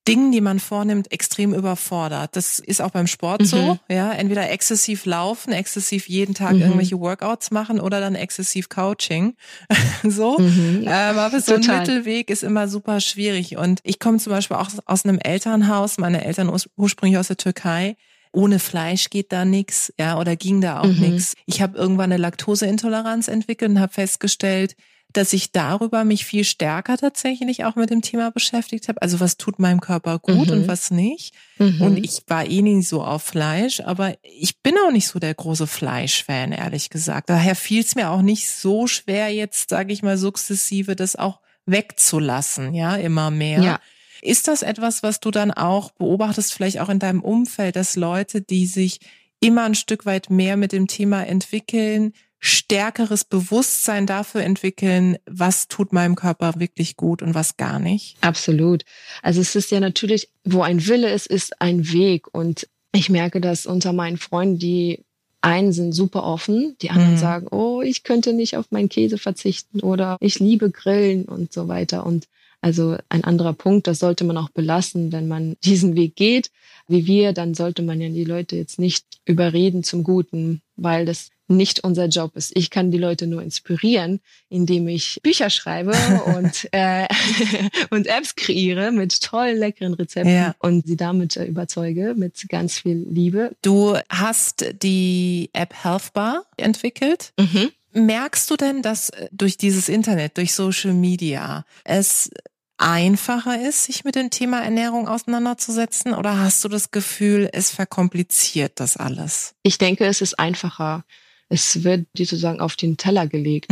Dingen, 0.07 0.31
die 0.31 0.41
man 0.41 0.59
vornimmt, 0.59 1.11
extrem 1.11 1.53
überfordert. 1.53 2.35
Das 2.35 2.59
ist 2.59 2.81
auch 2.81 2.91
beim 2.91 3.07
Sport 3.07 3.41
mhm. 3.41 3.45
so, 3.45 3.79
ja. 3.89 4.11
Entweder 4.11 4.49
exzessiv 4.49 5.05
laufen, 5.05 5.51
exzessiv 5.51 6.07
jeden 6.07 6.33
Tag 6.33 6.53
mhm. 6.53 6.61
irgendwelche 6.61 6.99
Workouts 6.99 7.51
machen 7.51 7.79
oder 7.79 7.99
dann 7.99 8.15
exzessiv 8.15 8.69
Coaching. 8.69 9.35
so. 10.03 10.37
Mhm. 10.37 10.83
Ähm, 10.85 11.17
aber 11.17 11.39
so 11.39 11.55
Total. 11.55 11.75
ein 11.75 11.79
Mittelweg 11.81 12.29
ist 12.29 12.43
immer 12.43 12.67
super 12.67 13.01
schwierig. 13.01 13.57
Und 13.57 13.79
ich 13.83 13.99
komme 13.99 14.17
zum 14.17 14.31
Beispiel 14.31 14.57
auch 14.57 14.69
aus 14.85 15.05
einem 15.05 15.19
Elternhaus, 15.19 15.97
meine 15.97 16.23
Eltern 16.23 16.51
ursprünglich 16.75 17.17
aus 17.17 17.27
der 17.27 17.37
Türkei 17.37 17.95
ohne 18.33 18.59
Fleisch 18.59 19.09
geht 19.09 19.31
da 19.31 19.45
nichts, 19.45 19.91
ja, 19.99 20.19
oder 20.19 20.35
ging 20.35 20.61
da 20.61 20.81
auch 20.81 20.85
mhm. 20.85 20.99
nichts. 20.99 21.33
Ich 21.45 21.61
habe 21.61 21.77
irgendwann 21.77 22.11
eine 22.11 22.21
Laktoseintoleranz 22.21 23.27
entwickelt 23.27 23.71
und 23.71 23.79
habe 23.79 23.93
festgestellt, 23.93 24.75
dass 25.17 25.33
ich 25.33 25.51
darüber 25.51 26.03
mich 26.03 26.25
viel 26.25 26.43
stärker 26.43 26.95
tatsächlich 26.95 27.65
auch 27.65 27.75
mit 27.75 27.89
dem 27.89 28.03
Thema 28.03 28.29
beschäftigt 28.29 28.87
habe. 28.87 29.01
Also 29.01 29.19
was 29.19 29.37
tut 29.37 29.57
meinem 29.57 29.81
Körper 29.81 30.19
gut 30.19 30.47
mhm. 30.47 30.53
und 30.53 30.67
was 30.67 30.91
nicht. 30.91 31.33
Mhm. 31.57 31.81
Und 31.81 31.97
ich 31.97 32.21
war 32.27 32.45
eh 32.45 32.61
nicht 32.61 32.87
so 32.87 33.03
auf 33.03 33.23
Fleisch, 33.23 33.81
aber 33.81 34.15
ich 34.21 34.61
bin 34.61 34.75
auch 34.85 34.91
nicht 34.91 35.07
so 35.07 35.17
der 35.17 35.33
große 35.33 35.65
Fleischfan, 35.65 36.51
ehrlich 36.51 36.91
gesagt. 36.91 37.31
Daher 37.31 37.55
fiel 37.55 37.81
es 37.81 37.95
mir 37.95 38.11
auch 38.11 38.21
nicht 38.21 38.49
so 38.49 38.85
schwer, 38.85 39.33
jetzt, 39.33 39.69
sage 39.69 39.91
ich 39.91 40.03
mal, 40.03 40.17
sukzessive 40.17 40.95
das 40.95 41.15
auch 41.15 41.39
wegzulassen, 41.65 42.75
ja, 42.75 42.95
immer 42.95 43.31
mehr. 43.31 43.61
Ja. 43.61 43.79
Ist 44.21 44.47
das 44.47 44.61
etwas, 44.61 45.01
was 45.01 45.19
du 45.19 45.31
dann 45.31 45.51
auch 45.51 45.91
beobachtest, 45.91 46.53
vielleicht 46.53 46.79
auch 46.79 46.89
in 46.89 46.99
deinem 46.99 47.21
Umfeld, 47.21 47.75
dass 47.75 47.95
Leute, 47.95 48.41
die 48.41 48.67
sich 48.67 48.99
immer 49.39 49.63
ein 49.63 49.75
Stück 49.75 50.05
weit 50.05 50.29
mehr 50.29 50.57
mit 50.57 50.71
dem 50.71 50.87
Thema 50.87 51.25
entwickeln, 51.25 52.13
stärkeres 52.39 53.23
Bewusstsein 53.23 54.05
dafür 54.05 54.41
entwickeln, 54.41 55.17
was 55.25 55.67
tut 55.67 55.91
meinem 55.91 56.15
Körper 56.15 56.53
wirklich 56.57 56.95
gut 56.95 57.21
und 57.21 57.33
was 57.33 57.57
gar 57.57 57.79
nicht? 57.79 58.17
Absolut. 58.21 58.83
Also 59.21 59.41
es 59.41 59.55
ist 59.55 59.71
ja 59.71 59.79
natürlich, 59.79 60.29
wo 60.43 60.61
ein 60.61 60.85
Wille 60.85 61.11
ist, 61.11 61.27
ist 61.27 61.61
ein 61.61 61.91
Weg. 61.91 62.33
Und 62.33 62.67
ich 62.91 63.09
merke 63.09 63.41
das 63.41 63.65
unter 63.65 63.93
meinen 63.93 64.17
Freunden, 64.17 64.59
die 64.59 65.03
einen 65.41 65.71
sind 65.71 65.93
super 65.93 66.23
offen, 66.23 66.75
die 66.81 66.89
anderen 66.89 67.13
mhm. 67.13 67.19
sagen, 67.19 67.47
oh, 67.51 67.81
ich 67.81 68.03
könnte 68.03 68.33
nicht 68.33 68.57
auf 68.57 68.71
meinen 68.71 68.89
Käse 68.89 69.17
verzichten 69.17 69.79
oder 69.81 70.17
ich 70.19 70.39
liebe 70.39 70.71
Grillen 70.71 71.25
und 71.25 71.53
so 71.53 71.67
weiter. 71.67 72.05
Und 72.05 72.27
also 72.61 72.97
ein 73.09 73.23
anderer 73.23 73.53
Punkt, 73.53 73.87
das 73.87 73.99
sollte 73.99 74.23
man 74.23 74.37
auch 74.37 74.49
belassen, 74.49 75.11
wenn 75.11 75.27
man 75.27 75.55
diesen 75.63 75.95
Weg 75.95 76.15
geht, 76.15 76.49
wie 76.87 77.05
wir, 77.05 77.33
dann 77.33 77.53
sollte 77.53 77.83
man 77.83 78.01
ja 78.01 78.09
die 78.09 78.23
Leute 78.23 78.55
jetzt 78.55 78.79
nicht 78.79 79.05
überreden 79.25 79.83
zum 79.83 80.03
Guten, 80.03 80.61
weil 80.75 81.05
das 81.05 81.29
nicht 81.47 81.83
unser 81.83 82.07
Job 82.07 82.35
ist. 82.35 82.51
Ich 82.55 82.69
kann 82.69 82.91
die 82.91 82.97
Leute 82.97 83.27
nur 83.27 83.41
inspirieren, 83.41 84.19
indem 84.49 84.87
ich 84.87 85.19
Bücher 85.23 85.49
schreibe 85.49 85.91
und, 86.37 86.67
äh, 86.71 87.07
und 87.89 88.07
Apps 88.07 88.35
kreiere 88.35 88.91
mit 88.91 89.21
tollen, 89.21 89.57
leckeren 89.57 89.93
Rezepten 89.93 90.33
ja. 90.33 90.55
und 90.59 90.87
sie 90.87 90.97
damit 90.97 91.37
äh, 91.37 91.45
überzeuge 91.45 92.13
mit 92.15 92.47
ganz 92.49 92.79
viel 92.79 93.05
Liebe. 93.09 93.55
Du 93.61 93.95
hast 94.09 94.65
die 94.81 95.49
App 95.53 95.73
Healthbar 95.83 96.45
entwickelt. 96.57 97.33
Mhm. 97.39 97.71
Merkst 97.93 98.49
du 98.51 98.57
denn, 98.57 98.81
dass 98.81 99.09
äh, 99.09 99.29
durch 99.31 99.57
dieses 99.57 99.89
Internet, 99.89 100.37
durch 100.37 100.53
Social 100.53 100.93
Media 100.93 101.65
es 101.83 102.29
einfacher 102.77 103.59
ist, 103.59 103.85
sich 103.85 104.03
mit 104.03 104.15
dem 104.15 104.29
Thema 104.29 104.61
Ernährung 104.61 105.07
auseinanderzusetzen? 105.07 106.13
Oder 106.13 106.39
hast 106.39 106.63
du 106.63 106.69
das 106.69 106.91
Gefühl, 106.91 107.49
es 107.51 107.71
verkompliziert 107.71 108.79
das 108.79 108.97
alles? 108.97 109.55
Ich 109.63 109.77
denke, 109.77 110.05
es 110.05 110.21
ist 110.21 110.37
einfacher. 110.39 111.03
Es 111.49 111.83
wird 111.83 112.07
dir 112.17 112.25
sozusagen 112.25 112.59
auf 112.59 112.75
den 112.75 112.97
Teller 112.97 113.27
gelegt. 113.27 113.67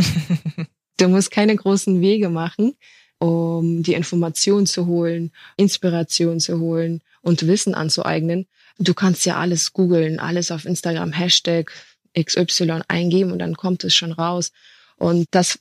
du 0.98 1.08
musst 1.08 1.30
keine 1.30 1.56
großen 1.56 2.00
Wege 2.00 2.28
machen, 2.28 2.74
um 3.18 3.82
die 3.82 3.94
Information 3.94 4.66
zu 4.66 4.86
holen, 4.86 5.32
Inspiration 5.56 6.40
zu 6.40 6.60
holen 6.60 7.02
und 7.22 7.46
Wissen 7.46 7.74
anzueignen. 7.74 8.46
Du 8.78 8.94
kannst 8.94 9.24
ja 9.26 9.36
alles 9.36 9.72
googeln, 9.72 10.18
alles 10.18 10.50
auf 10.50 10.64
Instagram, 10.64 11.12
Hashtag 11.12 11.72
XY 12.18 12.80
eingeben 12.88 13.32
und 13.32 13.38
dann 13.38 13.56
kommt 13.56 13.84
es 13.84 13.94
schon 13.94 14.12
raus. 14.12 14.52
Und 14.96 15.26
das 15.30 15.58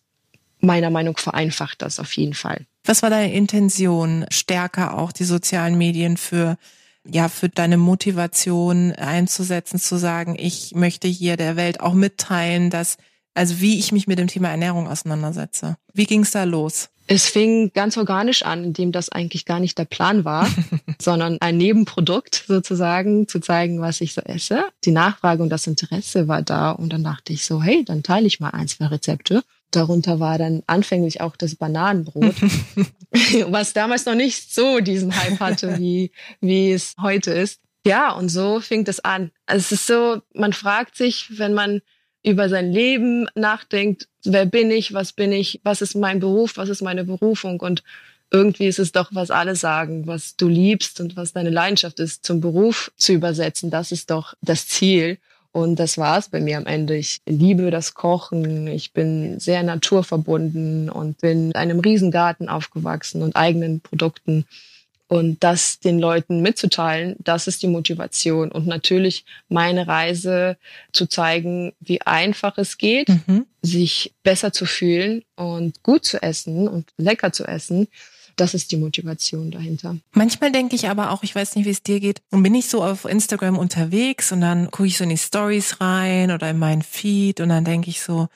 meiner 0.60 0.89
Meinung 0.89 1.17
vereinfacht 1.17 1.81
das 1.81 2.00
auf 2.00 2.13
jeden 2.13 2.34
Fall. 2.34 2.65
Was 2.86 3.03
war 3.03 3.10
deine 3.10 3.34
Intention, 3.34 4.25
stärker 4.29 4.98
auch 4.98 5.12
die 5.12 5.24
sozialen 5.24 5.77
Medien 5.77 6.17
für 6.17 6.57
ja, 7.10 7.30
für 7.30 7.50
deine 7.50 7.78
Motivation 7.78 8.92
einzusetzen, 8.94 9.80
zu 9.80 9.98
sagen, 9.98 10.36
ich 10.38 10.74
möchte 10.76 11.08
hier 11.08 11.38
der 11.38 11.56
Welt 11.56 11.80
auch 11.80 11.94
mitteilen, 11.94 12.70
dass, 12.70 12.98
also 13.34 13.62
wie 13.62 13.80
ich 13.80 13.92
mich 13.92 14.08
mit 14.08 14.20
dem 14.20 14.28
Thema 14.28 14.50
Ernährung 14.50 14.88
auseinandersetze. 14.88 15.78
Wie 15.94 16.06
ging 16.06 16.22
es 16.22 16.32
da 16.32 16.44
los? 16.44 16.90
Es 17.08 17.28
fing 17.28 17.72
ganz 17.74 17.98
organisch 17.98 18.44
an, 18.44 18.64
indem 18.64 18.92
das 18.92 19.10
eigentlich 19.10 19.46
gar 19.46 19.60
nicht 19.60 19.78
der 19.78 19.86
Plan 19.86 20.26
war, 20.26 20.50
sondern 21.00 21.38
ein 21.40 21.58
Nebenprodukt 21.58 22.46
sozusagen 22.48 23.28
zu 23.28 23.40
zeigen, 23.40 23.80
was 23.80 24.02
ich 24.02 24.14
so 24.14 24.22
esse. 24.22 24.66
Die 24.86 24.92
Nachfrage 24.92 25.44
und 25.44 25.50
das 25.50 25.68
Interesse 25.68 26.28
war 26.28 26.42
da 26.42 26.72
und 26.72 26.92
dann 26.92 27.04
dachte 27.04 27.32
ich 27.32 27.46
so, 27.46 27.62
hey, 27.62 27.86
dann 27.86 28.02
teile 28.02 28.26
ich 28.26 28.40
mal 28.40 28.50
ein, 28.50 28.68
zwei 28.68 28.88
Rezepte. 28.88 29.44
Darunter 29.72 30.19
war 30.19 30.38
dann 30.38 30.63
anfänglich 30.67 31.22
auch 31.22 31.36
das 31.36 31.55
Bananenbrot, 31.55 32.36
was 33.48 33.74
damals 33.74 34.05
noch 34.05 34.15
nicht 34.15 34.53
so 34.53 34.79
diesen 34.79 35.15
Hype 35.15 35.39
hatte, 35.39 35.77
wie, 35.79 36.12
wie 36.39 36.72
es 36.72 36.95
heute 37.01 37.31
ist. 37.31 37.60
Ja, 37.86 38.12
und 38.12 38.29
so 38.29 38.60
fing 38.62 38.84
das 38.84 39.00
an. 39.00 39.31
Also 39.45 39.63
es 39.63 39.72
ist 39.72 39.88
so, 39.88 40.22
man 40.34 40.53
fragt 40.53 40.98
sich, 40.98 41.38
wenn 41.38 41.53
man 41.53 41.81
über 42.24 42.50
sein 42.50 42.72
Leben 42.72 43.27
nachdenkt, 43.36 44.07
wer 44.24 44.45
bin 44.45 44.72
ich, 44.72 44.93
was 44.93 45.13
bin 45.13 45.31
ich, 45.31 45.62
was 45.63 45.81
ist 45.81 45.95
mein 45.95 46.19
Beruf, 46.19 46.57
was 46.57 46.69
ist 46.69 46.81
meine 46.81 47.03
Berufung 47.03 47.60
und 47.60 47.84
irgendwie 48.31 48.67
ist 48.67 48.79
es 48.79 48.91
doch, 48.91 49.10
was 49.13 49.29
alle 49.29 49.55
sagen, 49.55 50.07
was 50.07 50.36
du 50.36 50.48
liebst 50.48 51.00
und 51.00 51.15
was 51.15 51.34
deine 51.34 51.51
Leidenschaft 51.51 52.00
ist, 52.00 52.25
zum 52.25 52.41
Beruf 52.41 52.91
zu 52.98 53.13
übersetzen. 53.13 53.69
Das 53.69 53.91
ist 53.91 54.10
doch 54.10 54.34
das 54.41 54.67
Ziel. 54.67 55.19
Und 55.56 55.78
das 55.78 55.98
war's 55.98 56.28
bei 56.28 56.42
mir 56.42 56.58
am 56.58 56.66
Ende. 56.66 56.98
Ich 56.98 57.22
liebe 57.26 57.72
das 57.72 57.94
Kochen. 57.94 58.68
Ich 58.68 58.92
bin 58.92 59.40
sehr 59.40 59.64
naturverbunden 59.64 60.90
und 60.90 61.22
bin 61.22 61.52
in 61.52 61.56
einem 61.56 61.80
Riesengarten 61.80 62.50
aufgewachsen 62.50 63.22
und 63.22 63.38
eigenen 63.38 63.80
Produkten. 63.80 64.44
Und 65.08 65.46
das 65.46 65.80
den 65.80 65.98
Leuten 65.98 66.42
mitzuteilen, 66.42 67.16
das 67.20 67.48
ist 67.48 67.64
die 67.64 67.70
Motivation. 67.70 68.52
Und 68.52 68.68
natürlich 68.68 69.24
meine 69.48 69.88
Reise 69.88 70.58
zu 70.92 71.06
zeigen, 71.06 71.72
wie 71.80 72.02
einfach 72.02 72.58
es 72.58 72.78
geht, 72.78 73.08
mhm. 73.08 73.46
sich 73.62 74.14
besser 74.24 74.52
zu 74.52 74.66
fühlen 74.66 75.24
und 75.38 75.82
gut 75.84 76.04
zu 76.04 76.22
essen 76.22 76.68
und 76.68 76.90
lecker 76.98 77.32
zu 77.32 77.46
essen 77.46 77.88
das 78.36 78.54
ist 78.54 78.72
die 78.72 78.77
Motivation 78.77 79.51
dahinter. 79.51 79.98
Manchmal 80.12 80.51
denke 80.51 80.75
ich 80.75 80.89
aber 80.89 81.12
auch, 81.12 81.24
ich 81.24 81.36
weiß 81.36 81.56
nicht, 81.56 81.65
wie 81.65 81.72
es 81.72 81.84
dir 81.84 82.00
geht, 82.00 82.22
und 82.32 82.44
bin 82.44 82.56
ich 82.56 82.68
so 82.68 82.84
auf 82.84 83.06
Instagram 83.06 83.58
unterwegs 83.58 84.32
und 84.32 84.42
dann 84.42 84.72
gucke 84.72 84.88
ich 84.88 84.98
so 84.98 85.04
in 85.04 85.10
die 85.10 85.18
Stories 85.18 85.80
rein 85.82 86.32
oder 86.32 86.50
in 86.50 86.60
meinen 86.60 86.82
Feed 86.82 87.39
und 87.39 87.50
dann 87.50 87.65
denke 87.65 87.89
ich 87.89 88.01
so, 88.01 88.27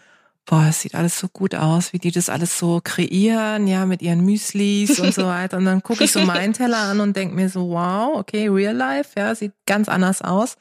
boah, 0.45 0.65
es 0.67 0.81
sieht 0.81 0.95
alles 0.95 1.19
so 1.19 1.27
gut 1.27 1.53
aus, 1.53 1.93
wie 1.93 1.99
die 1.99 2.11
das 2.11 2.27
alles 2.27 2.57
so 2.57 2.81
kreieren, 2.83 3.67
ja, 3.67 3.85
mit 3.85 4.01
ihren 4.01 4.25
Müslis 4.25 4.99
und 4.99 5.13
so 5.13 5.23
weiter. 5.27 5.57
Und 5.57 5.65
dann 5.65 5.83
gucke 5.83 6.03
ich 6.03 6.11
so 6.11 6.21
meinen 6.21 6.53
Teller 6.53 6.79
an 6.79 6.99
und 7.01 7.15
denke 7.15 7.35
mir 7.35 7.49
so, 7.49 7.69
wow, 7.69 8.17
okay, 8.17 8.47
real 8.47 8.75
life, 8.75 9.11
ja, 9.15 9.35
sieht 9.35 9.53
ganz 9.67 9.87
anders 9.87 10.21
aus. 10.23 10.55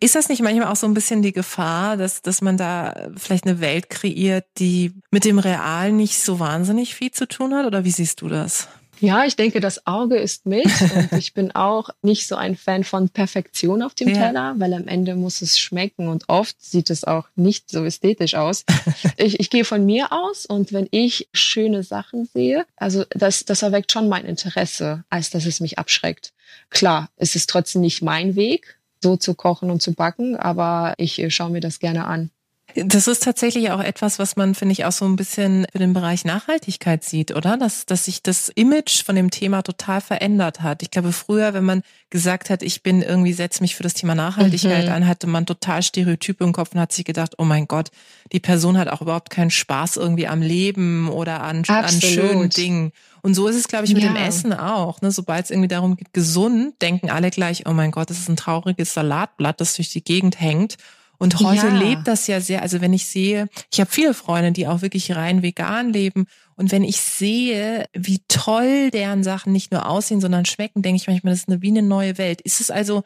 Ist 0.00 0.14
das 0.14 0.28
nicht 0.28 0.42
manchmal 0.42 0.68
auch 0.68 0.76
so 0.76 0.86
ein 0.86 0.94
bisschen 0.94 1.22
die 1.22 1.32
Gefahr, 1.32 1.96
dass, 1.96 2.22
dass 2.22 2.42
man 2.42 2.56
da 2.56 3.08
vielleicht 3.16 3.46
eine 3.46 3.60
Welt 3.60 3.90
kreiert, 3.90 4.46
die 4.58 4.92
mit 5.10 5.24
dem 5.24 5.38
Real 5.38 5.92
nicht 5.92 6.18
so 6.20 6.40
wahnsinnig 6.40 6.94
viel 6.94 7.10
zu 7.10 7.26
tun 7.26 7.54
hat? 7.54 7.66
Oder 7.66 7.84
wie 7.84 7.90
siehst 7.90 8.20
du 8.20 8.28
das? 8.28 8.68
Ja, 9.00 9.24
ich 9.24 9.36
denke, 9.36 9.60
das 9.60 9.86
Auge 9.86 10.16
ist 10.16 10.46
mit 10.46 10.66
und 10.96 11.12
ich 11.18 11.34
bin 11.34 11.54
auch 11.54 11.90
nicht 12.02 12.26
so 12.26 12.36
ein 12.36 12.56
Fan 12.56 12.84
von 12.84 13.08
Perfektion 13.08 13.82
auf 13.82 13.94
dem 13.94 14.08
ja. 14.08 14.14
Teller, 14.14 14.54
weil 14.58 14.72
am 14.72 14.88
Ende 14.88 15.14
muss 15.16 15.42
es 15.42 15.58
schmecken 15.58 16.08
und 16.08 16.24
oft 16.28 16.62
sieht 16.62 16.90
es 16.90 17.04
auch 17.04 17.28
nicht 17.34 17.70
so 17.70 17.84
ästhetisch 17.84 18.34
aus. 18.34 18.64
ich, 19.16 19.40
ich 19.40 19.50
gehe 19.50 19.64
von 19.64 19.84
mir 19.84 20.12
aus 20.12 20.46
und 20.46 20.72
wenn 20.72 20.88
ich 20.90 21.28
schöne 21.32 21.82
Sachen 21.82 22.24
sehe, 22.24 22.66
also 22.76 23.04
das, 23.10 23.44
das 23.44 23.62
erweckt 23.62 23.92
schon 23.92 24.08
mein 24.08 24.24
Interesse, 24.24 25.04
als 25.10 25.30
dass 25.30 25.46
es 25.46 25.60
mich 25.60 25.78
abschreckt. 25.78 26.32
Klar, 26.70 27.10
es 27.16 27.34
ist 27.34 27.50
trotzdem 27.50 27.82
nicht 27.82 28.02
mein 28.02 28.36
Weg, 28.36 28.78
so 29.04 29.16
zu 29.16 29.34
kochen 29.34 29.70
und 29.70 29.82
zu 29.82 29.92
backen, 29.92 30.34
aber 30.34 30.94
ich 30.96 31.20
äh, 31.20 31.30
schaue 31.30 31.50
mir 31.50 31.60
das 31.60 31.78
gerne 31.78 32.06
an. 32.06 32.30
Das 32.76 33.06
ist 33.06 33.22
tatsächlich 33.22 33.70
auch 33.70 33.80
etwas, 33.80 34.18
was 34.18 34.36
man, 34.36 34.54
finde 34.54 34.72
ich, 34.72 34.84
auch 34.84 34.92
so 34.92 35.04
ein 35.04 35.16
bisschen 35.16 35.66
für 35.70 35.78
den 35.78 35.92
Bereich 35.92 36.24
Nachhaltigkeit 36.24 37.04
sieht, 37.04 37.34
oder? 37.34 37.56
Dass, 37.56 37.86
dass 37.86 38.06
sich 38.06 38.22
das 38.22 38.48
Image 38.48 39.04
von 39.04 39.14
dem 39.14 39.30
Thema 39.30 39.62
total 39.62 40.00
verändert 40.00 40.60
hat. 40.60 40.82
Ich 40.82 40.90
glaube, 40.90 41.12
früher, 41.12 41.54
wenn 41.54 41.64
man 41.64 41.82
gesagt 42.10 42.50
hat, 42.50 42.62
ich 42.62 42.82
bin 42.82 43.02
irgendwie, 43.02 43.32
setze 43.32 43.62
mich 43.62 43.76
für 43.76 43.84
das 43.84 43.94
Thema 43.94 44.14
Nachhaltigkeit 44.14 44.86
mhm. 44.86 44.92
ein, 44.92 45.06
hatte 45.06 45.26
man 45.26 45.46
total 45.46 45.82
Stereotype 45.82 46.42
im 46.42 46.52
Kopf 46.52 46.74
und 46.74 46.80
hat 46.80 46.92
sich 46.92 47.04
gedacht, 47.04 47.34
oh 47.38 47.44
mein 47.44 47.68
Gott, 47.68 47.90
die 48.32 48.40
Person 48.40 48.76
hat 48.76 48.88
auch 48.88 49.02
überhaupt 49.02 49.30
keinen 49.30 49.50
Spaß 49.50 49.96
irgendwie 49.96 50.26
am 50.26 50.42
Leben 50.42 51.08
oder 51.08 51.42
an, 51.42 51.64
an 51.68 52.00
schönen 52.00 52.50
Dingen. 52.50 52.92
Und 53.22 53.34
so 53.34 53.48
ist 53.48 53.56
es, 53.56 53.68
glaube 53.68 53.86
ich, 53.86 53.94
mit 53.94 54.02
ja. 54.02 54.12
dem 54.12 54.16
Essen 54.16 54.52
auch. 54.52 55.00
Ne? 55.00 55.10
Sobald 55.10 55.44
es 55.44 55.50
irgendwie 55.50 55.68
darum 55.68 55.96
geht, 55.96 56.12
gesund, 56.12 56.74
denken 56.82 57.10
alle 57.10 57.30
gleich, 57.30 57.66
oh 57.66 57.72
mein 57.72 57.90
Gott, 57.90 58.10
das 58.10 58.18
ist 58.18 58.28
ein 58.28 58.36
trauriges 58.36 58.92
Salatblatt, 58.92 59.60
das 59.60 59.76
durch 59.76 59.90
die 59.90 60.04
Gegend 60.04 60.40
hängt. 60.40 60.76
Und 61.24 61.40
heute 61.40 61.66
Ja. 61.68 61.78
lebt 61.78 62.06
das 62.06 62.26
ja 62.26 62.40
sehr. 62.40 62.62
Also 62.62 62.80
wenn 62.80 62.92
ich 62.92 63.06
sehe, 63.06 63.48
ich 63.72 63.80
habe 63.80 63.90
viele 63.90 64.14
Freunde, 64.14 64.52
die 64.52 64.68
auch 64.68 64.82
wirklich 64.82 65.16
rein 65.16 65.42
vegan 65.42 65.92
leben. 65.92 66.26
Und 66.54 66.70
wenn 66.70 66.84
ich 66.84 67.00
sehe, 67.00 67.86
wie 67.94 68.20
toll 68.28 68.90
deren 68.90 69.24
Sachen 69.24 69.52
nicht 69.52 69.72
nur 69.72 69.88
aussehen, 69.88 70.20
sondern 70.20 70.44
schmecken, 70.44 70.82
denke 70.82 71.00
ich 71.00 71.06
manchmal, 71.08 71.32
das 71.32 71.40
ist 71.40 71.48
eine, 71.48 71.62
wie 71.62 71.68
eine 71.70 71.82
neue 71.82 72.18
Welt. 72.18 72.40
Ist 72.42 72.60
es 72.60 72.70
also 72.70 73.02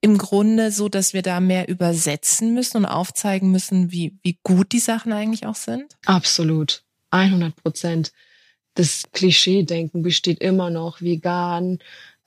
im 0.00 0.16
Grunde 0.16 0.70
so, 0.70 0.88
dass 0.88 1.12
wir 1.12 1.22
da 1.22 1.40
mehr 1.40 1.68
übersetzen 1.68 2.54
müssen 2.54 2.76
und 2.78 2.84
aufzeigen 2.86 3.50
müssen, 3.50 3.90
wie, 3.90 4.16
wie 4.22 4.38
gut 4.44 4.72
die 4.72 4.78
Sachen 4.78 5.12
eigentlich 5.12 5.46
auch 5.46 5.56
sind? 5.56 5.96
Absolut. 6.06 6.84
100 7.10 7.56
Prozent. 7.56 8.12
Das 8.74 9.04
Klischee-Denken 9.12 10.02
besteht 10.02 10.38
immer 10.40 10.70
noch. 10.70 11.00
Vegan 11.00 11.78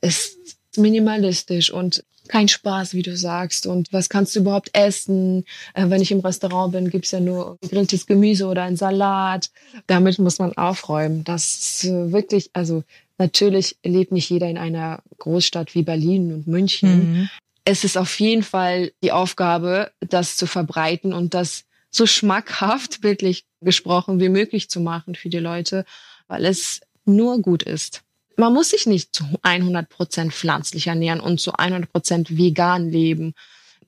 ist 0.01 0.58
minimalistisch 0.79 1.71
und 1.71 2.03
kein 2.27 2.47
Spaß, 2.47 2.93
wie 2.93 3.01
du 3.01 3.17
sagst. 3.17 3.67
Und 3.67 3.91
was 3.91 4.07
kannst 4.07 4.35
du 4.35 4.41
überhaupt 4.41 4.69
essen? 4.73 5.45
Äh, 5.73 5.89
wenn 5.89 6.01
ich 6.01 6.11
im 6.11 6.19
Restaurant 6.21 6.71
bin, 6.71 6.89
gibt's 6.89 7.11
ja 7.11 7.19
nur 7.19 7.57
gegrilltes 7.61 8.05
Gemüse 8.05 8.47
oder 8.47 8.63
einen 8.63 8.77
Salat. 8.77 9.49
Damit 9.87 10.19
muss 10.19 10.39
man 10.39 10.55
aufräumen. 10.55 11.23
Das 11.23 11.43
ist 11.43 11.85
äh, 11.85 12.11
wirklich, 12.11 12.51
also 12.53 12.83
natürlich 13.17 13.77
lebt 13.83 14.11
nicht 14.11 14.29
jeder 14.29 14.47
in 14.47 14.57
einer 14.57 15.01
Großstadt 15.17 15.75
wie 15.75 15.83
Berlin 15.83 16.33
und 16.33 16.47
München. 16.47 17.13
Mhm. 17.13 17.29
es 17.65 17.83
ist 17.83 17.97
auf 17.97 18.19
jeden 18.19 18.43
Fall 18.43 18.91
die 19.03 19.11
Aufgabe, 19.11 19.91
das 19.99 20.37
zu 20.37 20.47
verbreiten 20.47 21.13
und 21.13 21.33
das 21.33 21.65
so 21.91 22.05
schmackhaft, 22.05 23.01
bildlich 23.01 23.45
gesprochen, 23.61 24.19
wie 24.19 24.29
möglich 24.29 24.69
zu 24.69 24.79
machen 24.79 25.15
für 25.15 25.29
die 25.29 25.39
Leute, 25.39 25.85
weil 26.27 26.45
es 26.45 26.81
nur 27.05 27.41
gut 27.41 27.63
ist. 27.63 28.03
Man 28.39 28.53
muss 28.53 28.69
sich 28.69 28.85
nicht 28.85 29.13
zu 29.13 29.25
100 29.41 29.89
Prozent 29.89 30.33
pflanzlich 30.33 30.87
ernähren 30.87 31.19
und 31.19 31.41
zu 31.41 31.53
100 31.53 31.91
Prozent 31.91 32.37
vegan 32.37 32.89
leben, 32.89 33.33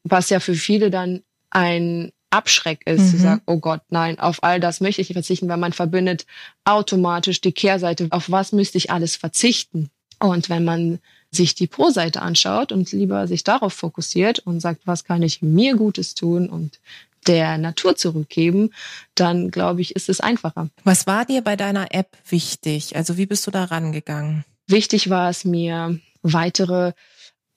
was 0.03 0.29
ja 0.29 0.39
für 0.39 0.55
viele 0.55 0.91
dann 0.91 1.21
ein 1.49 2.11
Abschreck 2.31 2.81
ist, 2.85 3.11
zu 3.11 3.17
Mhm. 3.17 3.21
sagen, 3.21 3.41
oh 3.45 3.57
Gott, 3.57 3.81
nein, 3.89 4.19
auf 4.19 4.43
all 4.43 4.59
das 4.59 4.81
möchte 4.81 5.01
ich 5.01 5.09
nicht 5.09 5.15
verzichten, 5.15 5.47
weil 5.49 5.57
man 5.57 5.73
verbindet 5.73 6.25
automatisch 6.65 7.39
die 7.41 7.51
Kehrseite, 7.53 8.07
auf 8.09 8.29
was 8.29 8.51
müsste 8.51 8.77
ich 8.77 8.91
alles 8.91 9.15
verzichten. 9.15 9.89
Und 10.19 10.49
wenn 10.49 10.63
man 10.65 10.99
sich 11.31 11.55
die 11.55 11.67
Pro-Seite 11.67 12.21
anschaut 12.21 12.71
und 12.73 12.91
lieber 12.91 13.27
sich 13.27 13.43
darauf 13.43 13.73
fokussiert 13.73 14.39
und 14.39 14.59
sagt, 14.59 14.81
was 14.85 15.03
kann 15.05 15.23
ich 15.23 15.41
mir 15.41 15.75
Gutes 15.75 16.13
tun 16.13 16.49
und 16.49 16.79
der 17.27 17.57
Natur 17.57 17.95
zurückgeben, 17.95 18.71
dann 19.15 19.51
glaube 19.51 19.81
ich, 19.81 19.95
ist 19.95 20.09
es 20.09 20.19
einfacher. 20.21 20.69
Was 20.83 21.05
war 21.07 21.25
dir 21.25 21.41
bei 21.41 21.55
deiner 21.55 21.93
App 21.93 22.17
wichtig? 22.29 22.95
Also 22.95 23.17
wie 23.17 23.25
bist 23.27 23.45
du 23.47 23.51
da 23.51 23.65
rangegangen? 23.65 24.43
Wichtig 24.67 25.09
war 25.09 25.29
es 25.29 25.45
mir, 25.45 25.99
weitere 26.23 26.93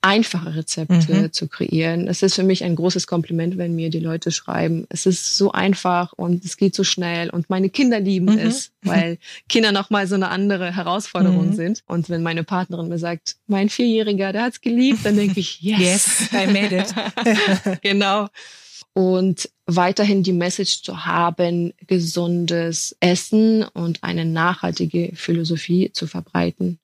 einfache 0.01 0.53
Rezepte 0.53 1.11
Mhm. 1.15 1.33
zu 1.33 1.47
kreieren. 1.47 2.07
Es 2.07 2.21
ist 2.21 2.35
für 2.35 2.43
mich 2.43 2.63
ein 2.63 2.75
großes 2.75 3.07
Kompliment, 3.07 3.57
wenn 3.57 3.73
mir 3.73 3.89
die 3.89 3.99
Leute 3.99 4.29
schreiben, 4.31 4.85
es 4.89 5.07
ist 5.07 5.35
so 5.35 5.51
einfach 5.51 6.13
und 6.13 6.45
es 6.45 6.57
geht 6.57 6.75
so 6.75 6.83
schnell 6.83 7.31
und 7.31 7.49
meine 7.49 7.69
Kinder 7.71 7.99
lieben 7.99 8.27
Mhm. 8.33 8.37
es, 8.37 8.71
weil 8.83 9.17
Kinder 9.49 9.71
nochmal 9.71 10.05
so 10.05 10.13
eine 10.13 10.27
andere 10.29 10.75
Herausforderung 10.75 11.47
Mhm. 11.49 11.53
sind. 11.53 11.83
Und 11.87 12.09
wenn 12.09 12.21
meine 12.21 12.43
Partnerin 12.43 12.87
mir 12.87 12.99
sagt, 12.99 13.37
mein 13.47 13.69
Vierjähriger, 13.69 14.31
der 14.31 14.43
hat's 14.43 14.61
geliebt, 14.61 14.99
dann 15.05 15.15
denke 15.15 15.39
ich, 15.39 15.59
yes. 15.61 15.79
Yes, 15.79 16.29
I 16.33 16.45
made 16.53 16.75
it. 16.77 16.93
genau. 17.81 18.27
Und 18.95 19.49
weiterhin 19.65 20.23
die 20.23 20.31
Message 20.31 20.81
zu 20.81 21.05
haben, 21.05 21.73
gesundes 21.85 22.95
Essen 23.01 23.63
und 23.63 24.01
eine 24.05 24.23
nachhaltige 24.23 25.11
Philosophie 25.15 25.91
zu 25.91 26.07
verbreiten. 26.07 26.79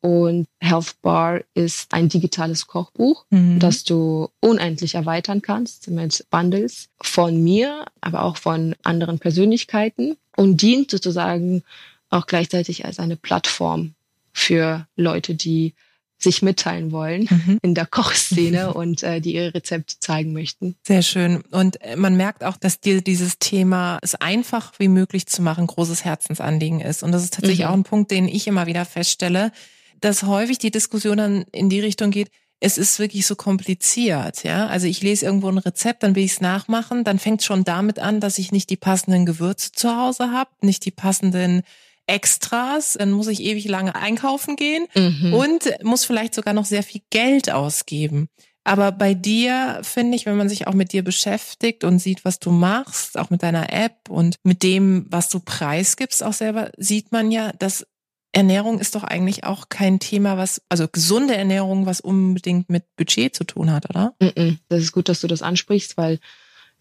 Und 0.00 0.48
Health 0.58 0.96
Bar 1.02 1.42
ist 1.54 1.94
ein 1.94 2.08
digitales 2.08 2.66
Kochbuch, 2.66 3.24
Mhm. 3.30 3.60
das 3.60 3.84
du 3.84 4.28
unendlich 4.40 4.96
erweitern 4.96 5.40
kannst 5.40 5.88
mit 5.88 6.26
Bundles 6.30 6.88
von 7.00 7.40
mir, 7.40 7.84
aber 8.00 8.24
auch 8.24 8.36
von 8.38 8.74
anderen 8.82 9.20
Persönlichkeiten 9.20 10.16
und 10.36 10.60
dient 10.62 10.90
sozusagen 10.90 11.62
auch 12.10 12.26
gleichzeitig 12.26 12.84
als 12.84 12.98
eine 12.98 13.14
Plattform 13.16 13.94
für 14.32 14.88
Leute, 14.96 15.36
die 15.36 15.74
sich 16.22 16.42
mitteilen 16.42 16.92
wollen 16.92 17.28
Mhm. 17.30 17.58
in 17.62 17.74
der 17.74 17.86
Kochszene 17.86 18.72
und 18.74 19.02
äh, 19.02 19.20
die 19.20 19.34
ihre 19.34 19.54
Rezepte 19.54 19.94
zeigen 20.00 20.32
möchten. 20.32 20.76
Sehr 20.86 21.02
schön. 21.02 21.42
Und 21.50 21.80
äh, 21.82 21.96
man 21.96 22.16
merkt 22.16 22.44
auch, 22.44 22.56
dass 22.56 22.80
dir 22.80 23.00
dieses 23.02 23.38
Thema, 23.38 23.98
es 24.02 24.14
einfach 24.14 24.72
wie 24.78 24.88
möglich 24.88 25.26
zu 25.26 25.42
machen, 25.42 25.66
großes 25.66 26.04
Herzensanliegen 26.04 26.80
ist. 26.80 27.02
Und 27.02 27.12
das 27.12 27.24
ist 27.24 27.34
tatsächlich 27.34 27.60
Mhm. 27.60 27.66
auch 27.66 27.74
ein 27.74 27.84
Punkt, 27.84 28.10
den 28.10 28.28
ich 28.28 28.46
immer 28.46 28.66
wieder 28.66 28.84
feststelle, 28.84 29.52
dass 30.00 30.22
häufig 30.24 30.58
die 30.58 30.70
Diskussion 30.70 31.16
dann 31.16 31.44
in 31.52 31.68
die 31.70 31.80
Richtung 31.80 32.10
geht, 32.10 32.28
es 32.64 32.78
ist 32.78 32.98
wirklich 33.00 33.26
so 33.26 33.34
kompliziert, 33.34 34.44
ja. 34.44 34.66
Also 34.68 34.86
ich 34.86 35.02
lese 35.02 35.26
irgendwo 35.26 35.48
ein 35.48 35.58
Rezept, 35.58 36.02
dann 36.04 36.14
will 36.14 36.24
ich 36.24 36.32
es 36.32 36.40
nachmachen, 36.40 37.02
dann 37.02 37.18
fängt 37.18 37.42
schon 37.42 37.64
damit 37.64 37.98
an, 37.98 38.20
dass 38.20 38.38
ich 38.38 38.52
nicht 38.52 38.70
die 38.70 38.76
passenden 38.76 39.26
Gewürze 39.26 39.72
zu 39.72 39.96
Hause 39.96 40.30
habe, 40.30 40.50
nicht 40.60 40.84
die 40.84 40.92
passenden 40.92 41.62
Extras, 42.06 42.94
dann 42.98 43.12
muss 43.12 43.26
ich 43.28 43.42
ewig 43.42 43.66
lange 43.68 43.94
einkaufen 43.94 44.56
gehen 44.56 44.86
Mhm. 44.94 45.34
und 45.34 45.64
muss 45.82 46.04
vielleicht 46.04 46.34
sogar 46.34 46.54
noch 46.54 46.64
sehr 46.66 46.82
viel 46.82 47.02
Geld 47.10 47.50
ausgeben. 47.50 48.28
Aber 48.64 48.92
bei 48.92 49.14
dir 49.14 49.80
finde 49.82 50.14
ich, 50.16 50.24
wenn 50.26 50.36
man 50.36 50.48
sich 50.48 50.68
auch 50.68 50.74
mit 50.74 50.92
dir 50.92 51.02
beschäftigt 51.02 51.82
und 51.82 51.98
sieht, 51.98 52.24
was 52.24 52.38
du 52.38 52.50
machst, 52.52 53.18
auch 53.18 53.30
mit 53.30 53.42
deiner 53.42 53.72
App 53.72 54.08
und 54.08 54.36
mit 54.44 54.62
dem, 54.62 55.06
was 55.08 55.28
du 55.28 55.40
preisgibst, 55.40 56.22
auch 56.22 56.32
selber, 56.32 56.70
sieht 56.76 57.10
man 57.10 57.32
ja, 57.32 57.52
dass 57.58 57.86
Ernährung 58.34 58.78
ist 58.78 58.94
doch 58.94 59.02
eigentlich 59.04 59.44
auch 59.44 59.68
kein 59.68 59.98
Thema, 59.98 60.38
was, 60.38 60.62
also 60.68 60.86
gesunde 60.88 61.36
Ernährung, 61.36 61.86
was 61.86 62.00
unbedingt 62.00 62.70
mit 62.70 62.84
Budget 62.96 63.34
zu 63.34 63.44
tun 63.44 63.70
hat, 63.72 63.90
oder? 63.90 64.14
Mhm. 64.22 64.58
Das 64.68 64.80
ist 64.80 64.92
gut, 64.92 65.08
dass 65.08 65.20
du 65.20 65.26
das 65.26 65.42
ansprichst, 65.42 65.96
weil 65.96 66.18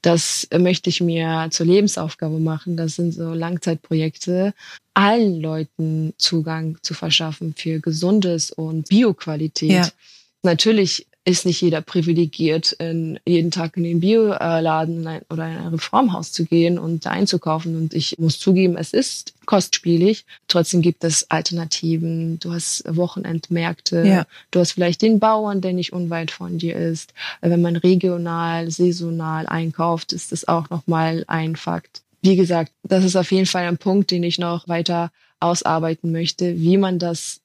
das 0.02 0.48
möchte 0.58 0.90
ich 0.90 1.02
mir 1.02 1.48
zur 1.52 1.66
Lebensaufgabe 1.66 2.40
machen. 2.40 2.76
Das 2.76 2.96
sind 2.96 3.14
so 3.14 3.34
Langzeitprojekte, 3.34 4.54
allen 4.94 5.40
Leuten 5.40 6.14
Zugang 6.18 6.78
zu 6.82 6.94
verschaffen 6.94 7.54
für 7.56 7.80
gesundes 7.80 8.52
und 8.52 8.90
Bioqualität. 8.90 9.72
Ja. 9.72 9.90
Natürlich 10.44 11.08
ist 11.24 11.46
nicht 11.46 11.62
jeder 11.62 11.82
privilegiert, 11.82 12.72
in, 12.74 13.20
jeden 13.26 13.52
Tag 13.52 13.78
in 13.78 13.84
den 13.84 14.00
Bioladen 14.00 15.08
oder 15.30 15.48
in 15.48 15.58
ein 15.58 15.68
Reformhaus 15.68 16.32
zu 16.32 16.46
gehen 16.46 16.80
und 16.80 17.06
da 17.06 17.12
einzukaufen. 17.12 17.76
Und 17.76 17.94
ich 17.94 18.18
muss 18.18 18.40
zugeben, 18.40 18.76
es 18.76 18.92
ist 18.92 19.34
kostspielig. 19.46 20.26
Trotzdem 20.48 20.82
gibt 20.82 21.04
es 21.04 21.30
Alternativen. 21.30 22.40
Du 22.40 22.52
hast 22.52 22.84
Wochenendmärkte. 22.88 24.04
Ja. 24.04 24.26
Du 24.50 24.60
hast 24.60 24.72
vielleicht 24.72 25.04
den 25.04 25.20
Bauern, 25.20 25.62
der 25.62 25.74
nicht 25.74 25.94
unweit 25.94 26.32
von 26.32 26.58
dir 26.58 26.76
ist. 26.76 27.14
Wenn 27.42 27.62
man 27.62 27.76
regional, 27.76 28.72
saisonal 28.72 29.46
einkauft, 29.46 30.14
ist 30.14 30.32
das 30.32 30.48
auch 30.48 30.72
nochmal 30.72 31.24
ein 31.28 31.56
Fakt. 31.56 32.02
Wie 32.24 32.36
gesagt, 32.36 32.72
das 32.84 33.04
ist 33.04 33.16
auf 33.16 33.32
jeden 33.32 33.48
Fall 33.48 33.66
ein 33.66 33.78
Punkt, 33.78 34.10
den 34.10 34.24
ich 34.24 34.40
noch 34.40 34.68
weiter 34.68 35.12
ausarbeiten 35.40 36.12
möchte, 36.12 36.60
wie 36.60 36.78
man 36.78 36.98
das 36.98 37.42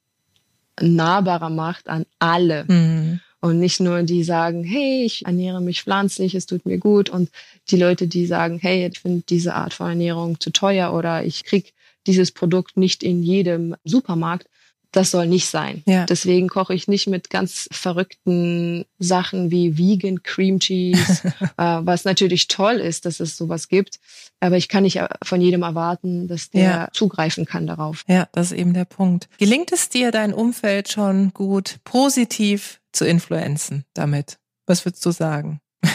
nahbarer 0.81 1.51
macht 1.51 1.89
an 1.89 2.05
alle. 2.19 2.65
Mhm. 2.69 2.96
Und 3.41 3.59
nicht 3.59 3.81
nur 3.81 4.03
die 4.03 4.25
sagen, 4.25 4.65
hey, 4.65 5.05
ich 5.05 5.25
ernähre 5.27 5.61
mich 5.61 5.83
pflanzlich, 5.83 6.35
es 6.35 6.47
tut 6.47 6.65
mir 6.67 6.79
gut. 6.79 7.11
Und 7.11 7.31
die 7.71 7.77
Leute, 7.77 8.09
die 8.09 8.27
sagen, 8.27 8.59
hey, 8.61 8.89
ich 8.91 8.99
finde 9.01 9.25
diese 9.29 9.55
Art 9.55 9.75
von 9.75 9.89
Ernährung 9.89 10.41
zu 10.41 10.51
teuer 10.51 10.93
oder 10.95 11.25
ich 11.25 11.45
krieg 11.45 11.75
dieses 12.07 12.33
Produkt 12.33 12.77
nicht 12.77 13.03
in 13.03 13.23
jedem 13.23 13.77
Supermarkt. 13.85 14.49
Das 14.93 15.11
soll 15.11 15.27
nicht 15.27 15.49
sein. 15.49 15.83
Ja. 15.87 16.07
Deswegen 16.07 16.49
koche 16.49 16.73
ich 16.73 16.89
nicht 16.89 17.07
mit 17.09 17.29
ganz 17.29 17.69
verrückten 17.73 18.87
Sachen 18.99 19.51
wie 19.51 19.77
Vegan 19.77 20.23
Cream 20.23 20.59
Cheese, 20.61 21.23
äh, 21.59 21.63
was 21.81 22.05
natürlich 22.05 22.49
toll 22.49 22.77
ist, 22.77 23.05
dass 23.05 23.21
es 23.21 23.37
sowas 23.37 23.69
gibt. 23.69 23.99
Aber 24.41 24.57
ich 24.57 24.69
kann 24.69 24.85
nicht 24.85 24.97
äh, 24.97 25.09
von 25.23 25.41
jedem 25.41 25.63
erwarten, 25.63 26.29
dass 26.29 26.51
der 26.51 26.63
Ja. 26.63 26.89
zugreifen 26.93 27.45
kann 27.45 27.67
darauf. 27.67 28.05
Ja, 28.09 28.29
das 28.33 28.53
ist 28.53 28.59
eben 28.59 28.73
der 28.73 28.85
Punkt. 28.87 29.29
Gelingt 29.39 29.73
es 29.73 29.89
dir, 29.91 30.11
dein 30.13 30.33
Umfeld 30.33 30.89
schon 30.89 31.33
gut 31.35 31.77
positiv 31.85 32.81
zu 32.97 33.07
influenzen 33.07 33.85
damit? 33.95 34.39
Was 34.67 34.85
würdest 34.85 35.05
du 35.05 35.11
sagen? 35.11 35.61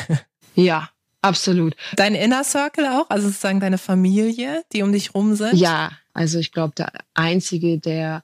Ja, 0.53 0.89
absolut. 1.21 1.77
Dein 1.95 2.13
Inner 2.13 2.43
Circle 2.43 2.85
auch, 2.85 3.09
also 3.09 3.27
sozusagen 3.27 3.61
deine 3.61 3.77
Familie, 3.77 4.65
die 4.73 4.83
um 4.83 4.91
dich 4.91 5.15
rum 5.15 5.35
sind? 5.35 5.53
Ja, 5.53 5.91
also 6.13 6.39
ich 6.39 6.51
glaube, 6.51 6.73
der 6.75 6.91
Einzige, 7.13 7.79
der 7.79 8.23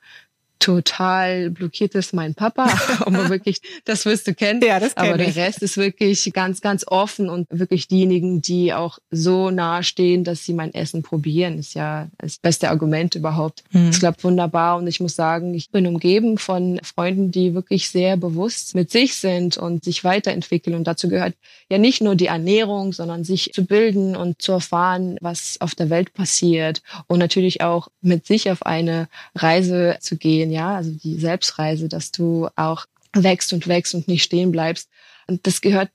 total 0.59 1.49
blockiert 1.49 1.95
ist, 1.95 2.13
mein 2.13 2.35
Papa. 2.35 2.65
Aber 2.99 3.29
wirklich, 3.29 3.61
das 3.85 4.05
wirst 4.05 4.27
du 4.27 4.33
kennen. 4.33 4.61
Ja, 4.63 4.79
das 4.79 4.95
kenn 4.95 5.07
Aber 5.07 5.17
der 5.17 5.29
ich. 5.29 5.37
Rest 5.37 5.61
ist 5.61 5.77
wirklich 5.77 6.31
ganz, 6.33 6.61
ganz 6.61 6.85
offen 6.87 7.29
und 7.29 7.47
wirklich 7.49 7.87
diejenigen, 7.87 8.41
die 8.41 8.73
auch 8.73 8.99
so 9.11 9.51
nahe 9.51 9.83
stehen, 9.83 10.23
dass 10.23 10.43
sie 10.43 10.53
mein 10.53 10.73
Essen 10.73 11.03
probieren, 11.03 11.59
ist 11.59 11.73
ja 11.73 12.09
das 12.17 12.37
beste 12.37 12.69
Argument 12.69 13.15
überhaupt. 13.15 13.63
Hm. 13.71 13.89
Es 13.89 13.99
klappt 13.99 14.23
wunderbar 14.23 14.77
und 14.77 14.87
ich 14.87 14.99
muss 14.99 15.15
sagen, 15.15 15.53
ich 15.53 15.71
bin 15.71 15.87
umgeben 15.87 16.37
von 16.37 16.79
Freunden, 16.83 17.31
die 17.31 17.53
wirklich 17.53 17.89
sehr 17.89 18.17
bewusst 18.17 18.75
mit 18.75 18.91
sich 18.91 19.15
sind 19.15 19.57
und 19.57 19.83
sich 19.83 20.03
weiterentwickeln. 20.03 20.75
Und 20.75 20.85
dazu 20.85 21.09
gehört 21.09 21.35
ja 21.69 21.77
nicht 21.77 22.01
nur 22.01 22.15
die 22.15 22.27
Ernährung, 22.27 22.93
sondern 22.93 23.23
sich 23.23 23.51
zu 23.53 23.65
bilden 23.65 24.15
und 24.15 24.41
zu 24.41 24.53
erfahren, 24.53 25.17
was 25.21 25.57
auf 25.59 25.75
der 25.75 25.89
Welt 25.89 26.13
passiert 26.13 26.81
und 27.07 27.19
natürlich 27.19 27.61
auch 27.61 27.89
mit 28.01 28.25
sich 28.25 28.49
auf 28.51 28.65
eine 28.65 29.07
Reise 29.35 29.97
zu 29.99 30.17
gehen, 30.17 30.46
ja, 30.51 30.75
also 30.75 30.91
die 30.91 31.19
Selbstreise, 31.19 31.87
dass 31.87 32.11
du 32.11 32.49
auch 32.55 32.85
wächst 33.13 33.53
und 33.53 33.67
wächst 33.67 33.95
und 33.95 34.07
nicht 34.07 34.23
stehen 34.23 34.51
bleibst. 34.51 34.89
Und 35.27 35.45
das 35.47 35.61
gehört 35.61 35.89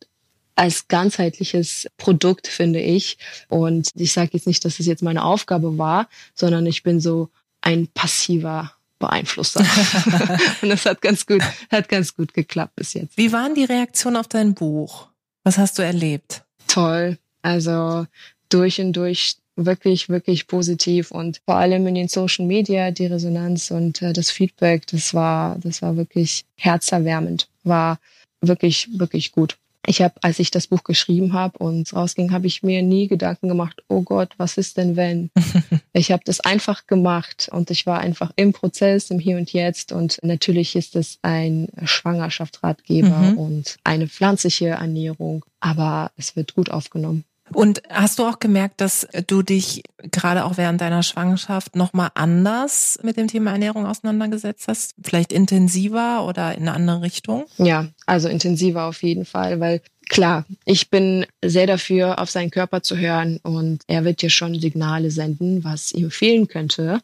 als 0.55 0.89
ganzheitliches 0.89 1.89
Produkt, 1.97 2.47
finde 2.47 2.81
ich. 2.81 3.19
Und 3.49 3.91
ich 3.95 4.13
sage 4.13 4.31
jetzt 4.35 4.47
nicht, 4.47 4.65
dass 4.65 4.81
es 4.81 4.87
jetzt 4.87 5.03
meine 5.03 5.25
Aufgabe 5.25 5.79
war, 5.79 6.09
sondern 6.35 6.67
ich 6.67 6.83
bin 6.83 7.01
so 7.01 7.31
ein 7.61 7.89
passiver 7.89 8.73
Beeinflusser. 8.99 9.61
und 10.63 10.69
das 10.69 10.87
hat 10.87 11.01
ganz 11.01 11.27
gut, 11.27 11.43
hat 11.71 11.89
ganz 11.89 12.15
gut 12.15 12.35
geklappt 12.35 12.77
bis 12.77 12.95
jetzt. 12.95 13.17
Wie 13.17 13.33
waren 13.33 13.55
die 13.55 13.65
Reaktionen 13.65 14.17
auf 14.17 14.29
dein 14.29 14.55
Buch? 14.55 15.09
Was 15.43 15.59
hast 15.59 15.79
du 15.79 15.83
erlebt? 15.83 16.45
Toll. 16.69 17.19
Also 17.43 18.07
durch 18.49 18.81
und 18.81 18.93
durch 18.93 19.37
wirklich, 19.57 20.09
wirklich 20.09 20.47
positiv 20.47 21.11
und 21.11 21.41
vor 21.45 21.57
allem 21.57 21.87
in 21.87 21.95
den 21.95 22.09
Social 22.09 22.47
Media 22.47 22.91
die 22.91 23.07
Resonanz 23.07 23.71
und 23.71 24.01
äh, 24.03 24.13
das 24.13 24.31
Feedback, 24.31 24.87
das 24.87 25.15
war, 25.15 25.59
das 25.59 25.83
war 25.83 25.97
wirklich 25.97 26.45
herzerwärmend, 26.57 27.49
war 27.65 27.99
wirklich, 28.41 28.89
wirklich 28.99 29.33
gut. 29.33 29.57
Ich 29.85 30.01
habe, 30.01 30.15
als 30.23 30.39
ich 30.39 30.53
das 30.53 30.69
Buch 30.69 30.85
geschrieben 30.85 31.33
habe 31.33 31.59
und 31.59 31.93
rausging, 31.93 32.31
habe 32.31 32.47
ich 32.47 32.63
mir 32.63 32.83
nie 32.83 33.09
Gedanken 33.09 33.49
gemacht, 33.49 33.83
oh 33.89 34.03
Gott, 34.03 34.31
was 34.37 34.57
ist 34.57 34.77
denn 34.77 34.95
wenn? 34.95 35.31
ich 35.93 36.13
habe 36.13 36.23
das 36.25 36.39
einfach 36.39 36.87
gemacht 36.87 37.49
und 37.51 37.69
ich 37.71 37.85
war 37.85 37.99
einfach 37.99 38.31
im 38.37 38.53
Prozess, 38.53 39.11
im 39.11 39.19
Hier 39.19 39.37
und 39.37 39.53
Jetzt 39.53 39.91
und 39.91 40.21
natürlich 40.23 40.77
ist 40.77 40.95
es 40.95 41.19
ein 41.23 41.69
Schwangerschaftsratgeber 41.85 43.33
mhm. 43.33 43.39
und 43.39 43.77
eine 43.83 44.07
pflanzliche 44.07 44.69
Ernährung, 44.69 45.45
aber 45.59 46.13
es 46.17 46.37
wird 46.37 46.55
gut 46.55 46.71
aufgenommen. 46.71 47.25
Und 47.55 47.83
hast 47.89 48.19
du 48.19 48.25
auch 48.25 48.39
gemerkt, 48.39 48.81
dass 48.81 49.07
du 49.27 49.43
dich 49.43 49.83
gerade 50.11 50.45
auch 50.45 50.57
während 50.57 50.81
deiner 50.81 51.03
Schwangerschaft 51.03 51.77
nochmal 51.77 52.11
anders 52.15 52.99
mit 53.03 53.17
dem 53.17 53.29
Thema 53.29 53.53
Ernährung 53.53 53.87
auseinandergesetzt 53.87 54.69
hast? 54.69 54.95
Vielleicht 55.03 55.33
intensiver 55.33 56.27
oder 56.27 56.55
in 56.55 56.63
eine 56.63 56.73
andere 56.73 57.03
Richtung? 57.03 57.45
Ja, 57.59 57.89
also 58.07 58.29
intensiver 58.29 58.85
auf 58.85 59.03
jeden 59.03 59.25
Fall, 59.25 59.61
weil 59.61 59.81
klar, 60.09 60.45
ich 60.65 60.91
bin 60.91 61.27
sehr 61.45 61.67
dafür, 61.67 62.21
auf 62.21 62.31
seinen 62.31 62.51
Körper 62.51 62.83
zu 62.83 62.97
hören 62.97 63.39
und 63.43 63.83
er 63.87 64.05
wird 64.05 64.23
dir 64.23 64.31
schon 64.31 64.59
Signale 64.61 65.11
senden, 65.11 65.65
was 65.65 65.93
ihm 65.93 66.11
fehlen 66.11 66.49
könnte. 66.49 67.01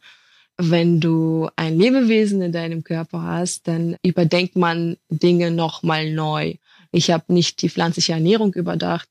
Wenn 0.56 1.00
du 1.00 1.48
ein 1.54 1.78
Lebewesen 1.78 2.42
in 2.42 2.52
deinem 2.52 2.82
Körper 2.82 3.22
hast, 3.22 3.68
dann 3.68 3.96
überdenkt 4.02 4.56
man 4.56 4.96
Dinge 5.08 5.52
nochmal 5.52 6.10
neu. 6.12 6.54
Ich 6.90 7.10
habe 7.10 7.32
nicht 7.32 7.62
die 7.62 7.70
pflanzliche 7.70 8.12
Ernährung 8.12 8.52
überdacht, 8.54 9.08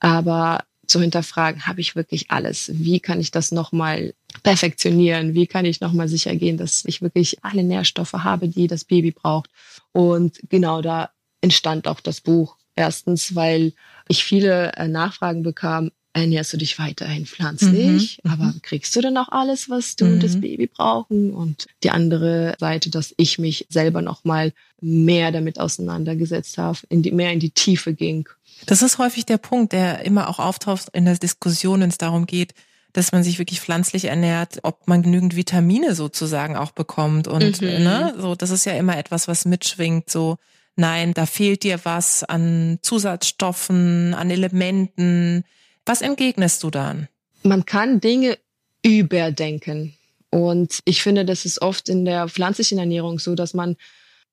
aber 0.00 0.64
zu 0.88 1.00
hinterfragen, 1.00 1.66
habe 1.66 1.80
ich 1.80 1.94
wirklich 1.94 2.30
alles? 2.30 2.70
Wie 2.74 2.98
kann 2.98 3.20
ich 3.20 3.30
das 3.30 3.52
nochmal 3.52 4.14
perfektionieren? 4.42 5.34
Wie 5.34 5.46
kann 5.46 5.64
ich 5.64 5.80
nochmal 5.80 6.08
sicher 6.08 6.34
gehen, 6.34 6.56
dass 6.56 6.84
ich 6.86 7.02
wirklich 7.02 7.44
alle 7.44 7.62
Nährstoffe 7.62 8.14
habe, 8.14 8.48
die 8.48 8.66
das 8.66 8.84
Baby 8.84 9.12
braucht? 9.12 9.50
Und 9.92 10.40
genau 10.48 10.82
da 10.82 11.10
entstand 11.40 11.86
auch 11.86 12.00
das 12.00 12.20
Buch. 12.20 12.56
Erstens, 12.74 13.34
weil 13.34 13.74
ich 14.08 14.24
viele 14.24 14.72
äh, 14.72 14.88
Nachfragen 14.88 15.42
bekam, 15.42 15.90
ernährst 16.12 16.52
du 16.52 16.56
dich 16.56 16.78
weiterhin 16.78 17.26
pflanzlich, 17.26 18.18
mhm, 18.22 18.30
mhm, 18.30 18.32
aber 18.32 18.54
kriegst 18.62 18.94
du 18.96 19.00
denn 19.00 19.16
auch 19.16 19.28
alles, 19.28 19.70
was 19.70 19.96
du 19.96 20.06
und 20.06 20.22
das 20.22 20.36
mhm. 20.36 20.40
Baby 20.40 20.66
brauchen? 20.66 21.32
Und 21.32 21.66
die 21.82 21.90
andere 21.90 22.54
Seite, 22.58 22.90
dass 22.90 23.14
ich 23.16 23.38
mich 23.38 23.66
selber 23.68 24.02
nochmal 24.02 24.52
mehr 24.80 25.32
damit 25.32 25.60
auseinandergesetzt 25.60 26.58
habe, 26.58 26.78
in 26.88 27.02
die, 27.02 27.12
mehr 27.12 27.32
in 27.32 27.40
die 27.40 27.50
Tiefe 27.50 27.94
ging 27.94 28.28
das 28.66 28.82
ist 28.82 28.98
häufig 28.98 29.26
der 29.26 29.38
Punkt, 29.38 29.72
der 29.72 30.04
immer 30.04 30.28
auch 30.28 30.38
auftaucht 30.38 30.88
in 30.92 31.04
der 31.04 31.16
Diskussion, 31.16 31.80
wenn 31.80 31.90
es 31.90 31.98
darum 31.98 32.26
geht, 32.26 32.54
dass 32.92 33.12
man 33.12 33.22
sich 33.22 33.38
wirklich 33.38 33.60
pflanzlich 33.60 34.06
ernährt, 34.06 34.60
ob 34.62 34.88
man 34.88 35.02
genügend 35.02 35.36
Vitamine 35.36 35.94
sozusagen 35.94 36.56
auch 36.56 36.72
bekommt. 36.72 37.28
Und 37.28 37.60
mhm. 37.60 37.68
ne, 37.68 38.14
so, 38.18 38.34
das 38.34 38.50
ist 38.50 38.64
ja 38.64 38.72
immer 38.72 38.96
etwas, 38.96 39.28
was 39.28 39.44
mitschwingt. 39.44 40.10
So, 40.10 40.38
nein, 40.74 41.14
da 41.14 41.26
fehlt 41.26 41.62
dir 41.62 41.80
was 41.84 42.24
an 42.24 42.78
Zusatzstoffen, 42.82 44.14
an 44.14 44.30
Elementen. 44.30 45.44
Was 45.88 46.02
entgegnest 46.02 46.62
du 46.62 46.68
dann? 46.68 47.08
Man 47.44 47.64
kann 47.64 47.98
Dinge 47.98 48.36
überdenken. 48.84 49.94
Und 50.28 50.80
ich 50.84 51.02
finde, 51.02 51.24
das 51.24 51.46
ist 51.46 51.62
oft 51.62 51.88
in 51.88 52.04
der 52.04 52.28
pflanzlichen 52.28 52.78
Ernährung 52.78 53.18
so, 53.18 53.34
dass 53.34 53.54
man 53.54 53.74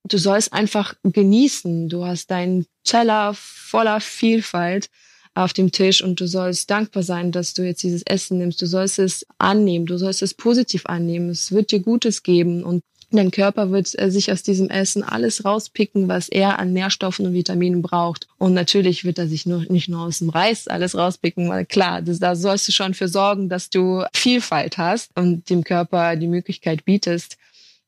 du 0.04 0.18
sollst 0.18 0.52
einfach 0.52 0.96
genießen. 1.04 1.88
Du 1.88 2.06
hast 2.06 2.30
deinen 2.30 2.66
Teller 2.84 3.34
voller 3.34 4.02
Vielfalt 4.02 4.90
auf 5.34 5.54
dem 5.54 5.72
Tisch 5.72 6.04
und 6.04 6.20
du 6.20 6.28
sollst 6.28 6.70
dankbar 6.70 7.04
sein, 7.04 7.32
dass 7.32 7.54
du 7.54 7.64
jetzt 7.64 7.84
dieses 7.84 8.04
Essen 8.04 8.38
nimmst. 8.38 8.62
Du 8.62 8.66
sollst 8.66 9.00
es 9.00 9.26
annehmen, 9.38 9.86
du 9.86 9.98
sollst 9.98 10.22
es 10.24 10.34
positiv 10.34 10.86
annehmen. 10.88 11.30
Es 11.30 11.54
wird 11.54 11.72
dir 11.72 11.80
Gutes 11.80 12.24
geben 12.24 12.66
und 12.66 12.84
dein 13.12 13.32
Körper 13.32 13.72
wird 13.72 13.98
äh, 14.00 14.10
sich 14.10 14.32
aus 14.32 14.44
diesem 14.44 14.70
Essen 14.70 15.04
alles 15.04 15.46
rauspicken, 15.46 16.08
was 16.08 16.30
er 16.30 16.60
an 16.60 16.74
Nährstoffen 16.74 17.26
und 17.26 17.34
Vitaminen 17.34 17.82
braucht. 17.82 18.28
Und 18.38 18.54
natürlich 18.54 19.06
wird 19.06 19.20
er 19.20 19.28
sich 19.28 19.46
nur, 19.46 19.66
nicht 19.70 19.90
nur 19.90 20.02
aus 20.02 20.20
dem 20.20 20.30
Reis 20.30 20.68
alles 20.68 20.98
rauspicken, 20.98 21.50
weil 21.50 21.66
klar, 21.66 22.02
das, 22.02 22.20
da 22.20 22.36
sollst 22.36 22.68
du 22.68 22.72
schon 22.72 22.94
für 22.94 23.08
sorgen, 23.08 23.50
dass 23.50 23.70
du 23.70 24.04
Vielfalt 24.14 24.78
hast 24.78 25.12
und 25.16 25.50
dem 25.50 25.64
Körper 25.64 26.16
die 26.16 26.28
Möglichkeit 26.28 26.86
bietest, 26.86 27.38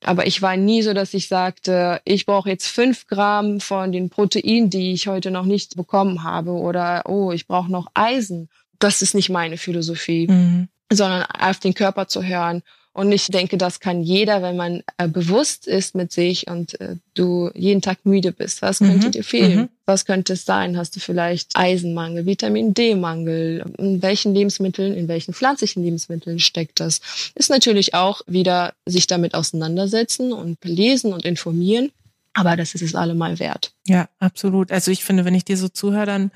aber 0.03 0.27
ich 0.27 0.41
war 0.41 0.55
nie 0.57 0.81
so, 0.83 0.93
dass 0.93 1.13
ich 1.13 1.27
sagte, 1.27 2.01
ich 2.05 2.25
brauche 2.25 2.49
jetzt 2.49 2.67
fünf 2.67 3.07
Gramm 3.07 3.59
von 3.59 3.91
den 3.91 4.09
Proteinen, 4.09 4.69
die 4.69 4.93
ich 4.93 5.07
heute 5.07 5.31
noch 5.31 5.45
nicht 5.45 5.75
bekommen 5.75 6.23
habe, 6.23 6.51
oder 6.51 7.03
oh, 7.07 7.31
ich 7.31 7.47
brauche 7.47 7.71
noch 7.71 7.87
Eisen. 7.93 8.49
Das 8.79 9.01
ist 9.01 9.15
nicht 9.15 9.29
meine 9.29 9.57
Philosophie, 9.57 10.27
mhm. 10.27 10.67
sondern 10.91 11.23
auf 11.23 11.59
den 11.59 11.73
Körper 11.73 12.07
zu 12.07 12.23
hören 12.23 12.61
und 12.97 13.11
ich 13.11 13.27
denke, 13.27 13.59
das 13.59 13.79
kann 13.79 14.01
jeder, 14.01 14.41
wenn 14.41 14.57
man 14.57 14.81
äh, 14.97 15.07
bewusst 15.07 15.67
ist 15.67 15.93
mit 15.93 16.11
sich 16.11 16.47
und 16.47 16.81
äh, 16.81 16.95
du 17.13 17.51
jeden 17.53 17.83
Tag 17.83 17.99
müde 18.05 18.31
bist. 18.31 18.63
Was 18.63 18.79
könnte 18.79 19.09
mhm. 19.09 19.11
dir 19.11 19.23
fehlen? 19.23 19.55
Mhm. 19.59 19.69
Was 19.85 20.05
könnte 20.05 20.33
es 20.33 20.45
sein? 20.45 20.75
Hast 20.77 20.95
du 20.95 20.99
vielleicht 20.99 21.51
Eisenmangel, 21.53 22.25
Vitamin 22.25 22.73
D-Mangel? 22.73 23.63
In 23.77 24.01
welchen 24.01 24.33
Lebensmitteln, 24.33 24.95
in 24.95 25.07
welchen 25.07 25.35
pflanzlichen 25.35 25.83
Lebensmitteln 25.83 26.39
steckt 26.39 26.79
das? 26.79 27.31
Ist 27.35 27.51
natürlich 27.51 27.93
auch 27.93 28.21
wieder 28.25 28.73
sich 28.87 29.05
damit 29.05 29.35
auseinandersetzen 29.35 30.33
und 30.33 30.57
lesen 30.63 31.13
und 31.13 31.23
informieren. 31.23 31.91
Aber 32.33 32.55
das 32.55 32.73
ist 32.73 32.81
es 32.81 32.95
allemal 32.95 33.37
wert. 33.37 33.73
Ja, 33.85 34.09
absolut. 34.17 34.71
Also 34.71 34.89
ich 34.89 35.03
finde, 35.03 35.23
wenn 35.23 35.35
ich 35.35 35.45
dir 35.45 35.57
so 35.57 35.69
zuhöre, 35.69 36.07
dann 36.07 36.31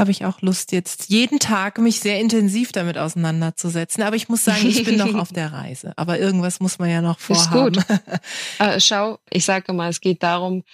habe 0.00 0.10
ich 0.10 0.24
auch 0.24 0.40
Lust, 0.40 0.72
jetzt 0.72 1.10
jeden 1.10 1.38
Tag 1.38 1.78
mich 1.78 2.00
sehr 2.00 2.18
intensiv 2.18 2.72
damit 2.72 2.98
auseinanderzusetzen. 2.98 4.02
Aber 4.02 4.16
ich 4.16 4.28
muss 4.28 4.44
sagen, 4.44 4.66
ich 4.66 4.82
bin 4.82 4.96
noch 4.96 5.14
auf 5.20 5.32
der 5.32 5.52
Reise. 5.52 5.92
Aber 5.96 6.18
irgendwas 6.18 6.58
muss 6.58 6.78
man 6.78 6.90
ja 6.90 7.02
noch 7.02 7.18
vorhaben. 7.18 7.74
Ist 7.74 7.86
gut. 7.88 7.98
äh, 8.58 8.80
schau, 8.80 9.18
ich 9.30 9.44
sage 9.44 9.72
mal, 9.72 9.90
es 9.90 10.00
geht 10.00 10.22
darum, 10.22 10.64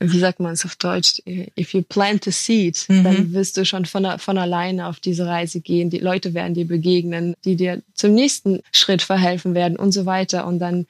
wie 0.00 0.18
sagt 0.18 0.40
man 0.40 0.52
es 0.52 0.64
auf 0.64 0.76
Deutsch? 0.76 1.22
If 1.26 1.74
you 1.74 1.82
plant 1.82 2.26
a 2.26 2.30
seed, 2.30 2.84
mhm. 2.88 3.04
dann 3.04 3.32
wirst 3.32 3.56
du 3.56 3.64
schon 3.64 3.84
von, 3.84 4.18
von 4.18 4.38
alleine 4.38 4.86
auf 4.86 5.00
diese 5.00 5.26
Reise 5.26 5.60
gehen. 5.60 5.90
Die 5.90 5.98
Leute 5.98 6.34
werden 6.34 6.54
dir 6.54 6.66
begegnen, 6.66 7.34
die 7.44 7.56
dir 7.56 7.82
zum 7.94 8.14
nächsten 8.14 8.62
Schritt 8.72 9.02
verhelfen 9.02 9.54
werden 9.54 9.76
und 9.76 9.92
so 9.92 10.06
weiter. 10.06 10.46
Und 10.46 10.60
dann 10.60 10.86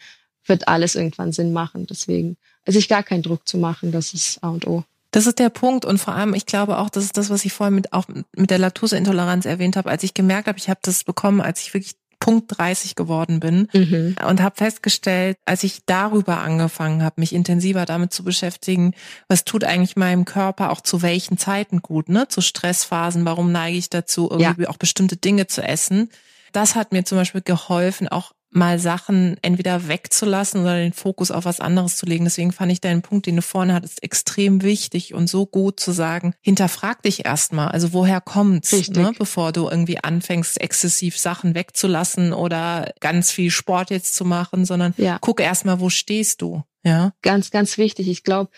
wird 0.47 0.69
alles 0.69 0.95
irgendwann 0.95 1.33
Sinn 1.33 1.53
machen. 1.53 1.87
Deswegen, 1.87 2.37
sich 2.67 2.89
gar 2.89 3.03
keinen 3.03 3.23
Druck 3.23 3.49
zu 3.49 3.59
machen, 3.59 3.93
das 3.93 4.15
ist 4.15 4.43
A 4.45 4.51
und 4.51 4.67
O. 4.67 4.85
Das 5.13 5.27
ist 5.27 5.39
der 5.39 5.51
Punkt 5.51 5.85
und 5.85 5.99
vor 5.99 6.15
allem, 6.15 6.35
ich 6.35 6.47
glaube 6.47 6.79
auch, 6.79 6.91
das 6.91 7.05
ist 7.05 7.17
das, 7.17 7.31
was 7.31 7.45
ich 7.45 7.53
vorhin 7.53 7.75
mit 7.75 7.93
auch 7.93 8.07
mit 8.35 8.51
der 8.51 8.59
Laktoseintoleranz 8.59 9.45
erwähnt 9.45 9.77
habe, 9.77 9.91
als 9.91 10.03
ich 10.03 10.15
gemerkt 10.15 10.49
habe, 10.49 10.59
ich 10.59 10.69
habe 10.69 10.81
das 10.83 11.05
bekommen, 11.05 11.41
als 11.41 11.61
ich 11.61 11.75
wirklich 11.75 11.95
Punkt 12.19 12.57
30 12.57 12.95
geworden 12.95 13.41
bin 13.41 13.69
mhm. 13.73 14.15
und 14.29 14.41
habe 14.41 14.55
festgestellt, 14.55 15.37
als 15.45 15.65
ich 15.65 15.81
darüber 15.87 16.39
angefangen 16.39 17.03
habe, 17.03 17.21
mich 17.21 17.35
intensiver 17.35 17.85
damit 17.85 18.13
zu 18.13 18.23
beschäftigen, 18.23 18.95
was 19.27 19.43
tut 19.43 19.65
eigentlich 19.65 19.97
meinem 19.97 20.25
Körper 20.25 20.71
auch 20.71 20.81
zu 20.81 21.03
welchen 21.03 21.37
Zeiten 21.37 21.83
gut, 21.83 22.09
ne? 22.09 22.29
Zu 22.29 22.41
Stressphasen, 22.41 23.25
warum 23.25 23.51
neige 23.51 23.77
ich 23.77 23.91
dazu, 23.91 24.31
irgendwie 24.31 24.63
ja. 24.63 24.69
auch 24.69 24.77
bestimmte 24.77 25.17
Dinge 25.17 25.49
zu 25.49 25.63
essen. 25.63 26.11
Das 26.53 26.77
hat 26.77 26.93
mir 26.93 27.05
zum 27.05 27.19
Beispiel 27.19 27.43
geholfen, 27.43 28.07
auch 28.07 28.31
mal 28.53 28.79
Sachen 28.79 29.37
entweder 29.43 29.89
wegzulassen 29.89 30.61
oder 30.61 30.77
den 30.77 30.93
Fokus 30.93 31.31
auf 31.31 31.45
was 31.45 31.61
anderes 31.61 31.97
zu 31.97 32.07
legen. 32.07 32.25
Deswegen 32.25 32.53
fand 32.53 32.71
ich 32.71 32.81
deinen 32.81 33.03
Punkt, 33.03 33.27
den 33.27 33.37
du 33.37 33.43
vorne 33.43 33.75
hattest, 33.75 34.03
extrem 34.03 34.63
wichtig 34.63 35.15
und 35.15 35.29
so 35.29 35.47
gut 35.47 35.81
zu 35.81 35.93
sagen, 35.93 36.35
hinterfrag 36.41 37.03
dich 37.03 37.25
erstmal. 37.25 37.69
Also 37.69 37.93
woher 37.93 38.21
kommt's, 38.21 38.89
ne, 38.91 39.13
bevor 39.19 39.53
du 39.53 39.69
irgendwie 39.69 39.99
anfängst, 39.99 40.61
exzessiv 40.61 41.19
Sachen 41.19 41.55
wegzulassen 41.55 42.33
oder 42.33 42.93
ganz 43.01 43.31
viel 43.31 43.51
Sport 43.51 43.91
jetzt 43.91 44.15
zu 44.15 44.25
machen, 44.25 44.65
sondern 44.65 44.95
ja. 44.99 45.19
guck 45.21 45.41
erstmal, 45.41 45.81
wo 45.81 45.89
stehst 45.89 46.43
du. 46.43 46.63
Ja. 46.85 47.13
Ganz, 47.23 47.51
ganz 47.51 47.79
wichtig. 47.79 48.09
Ich 48.09 48.23
glaube, 48.23 48.51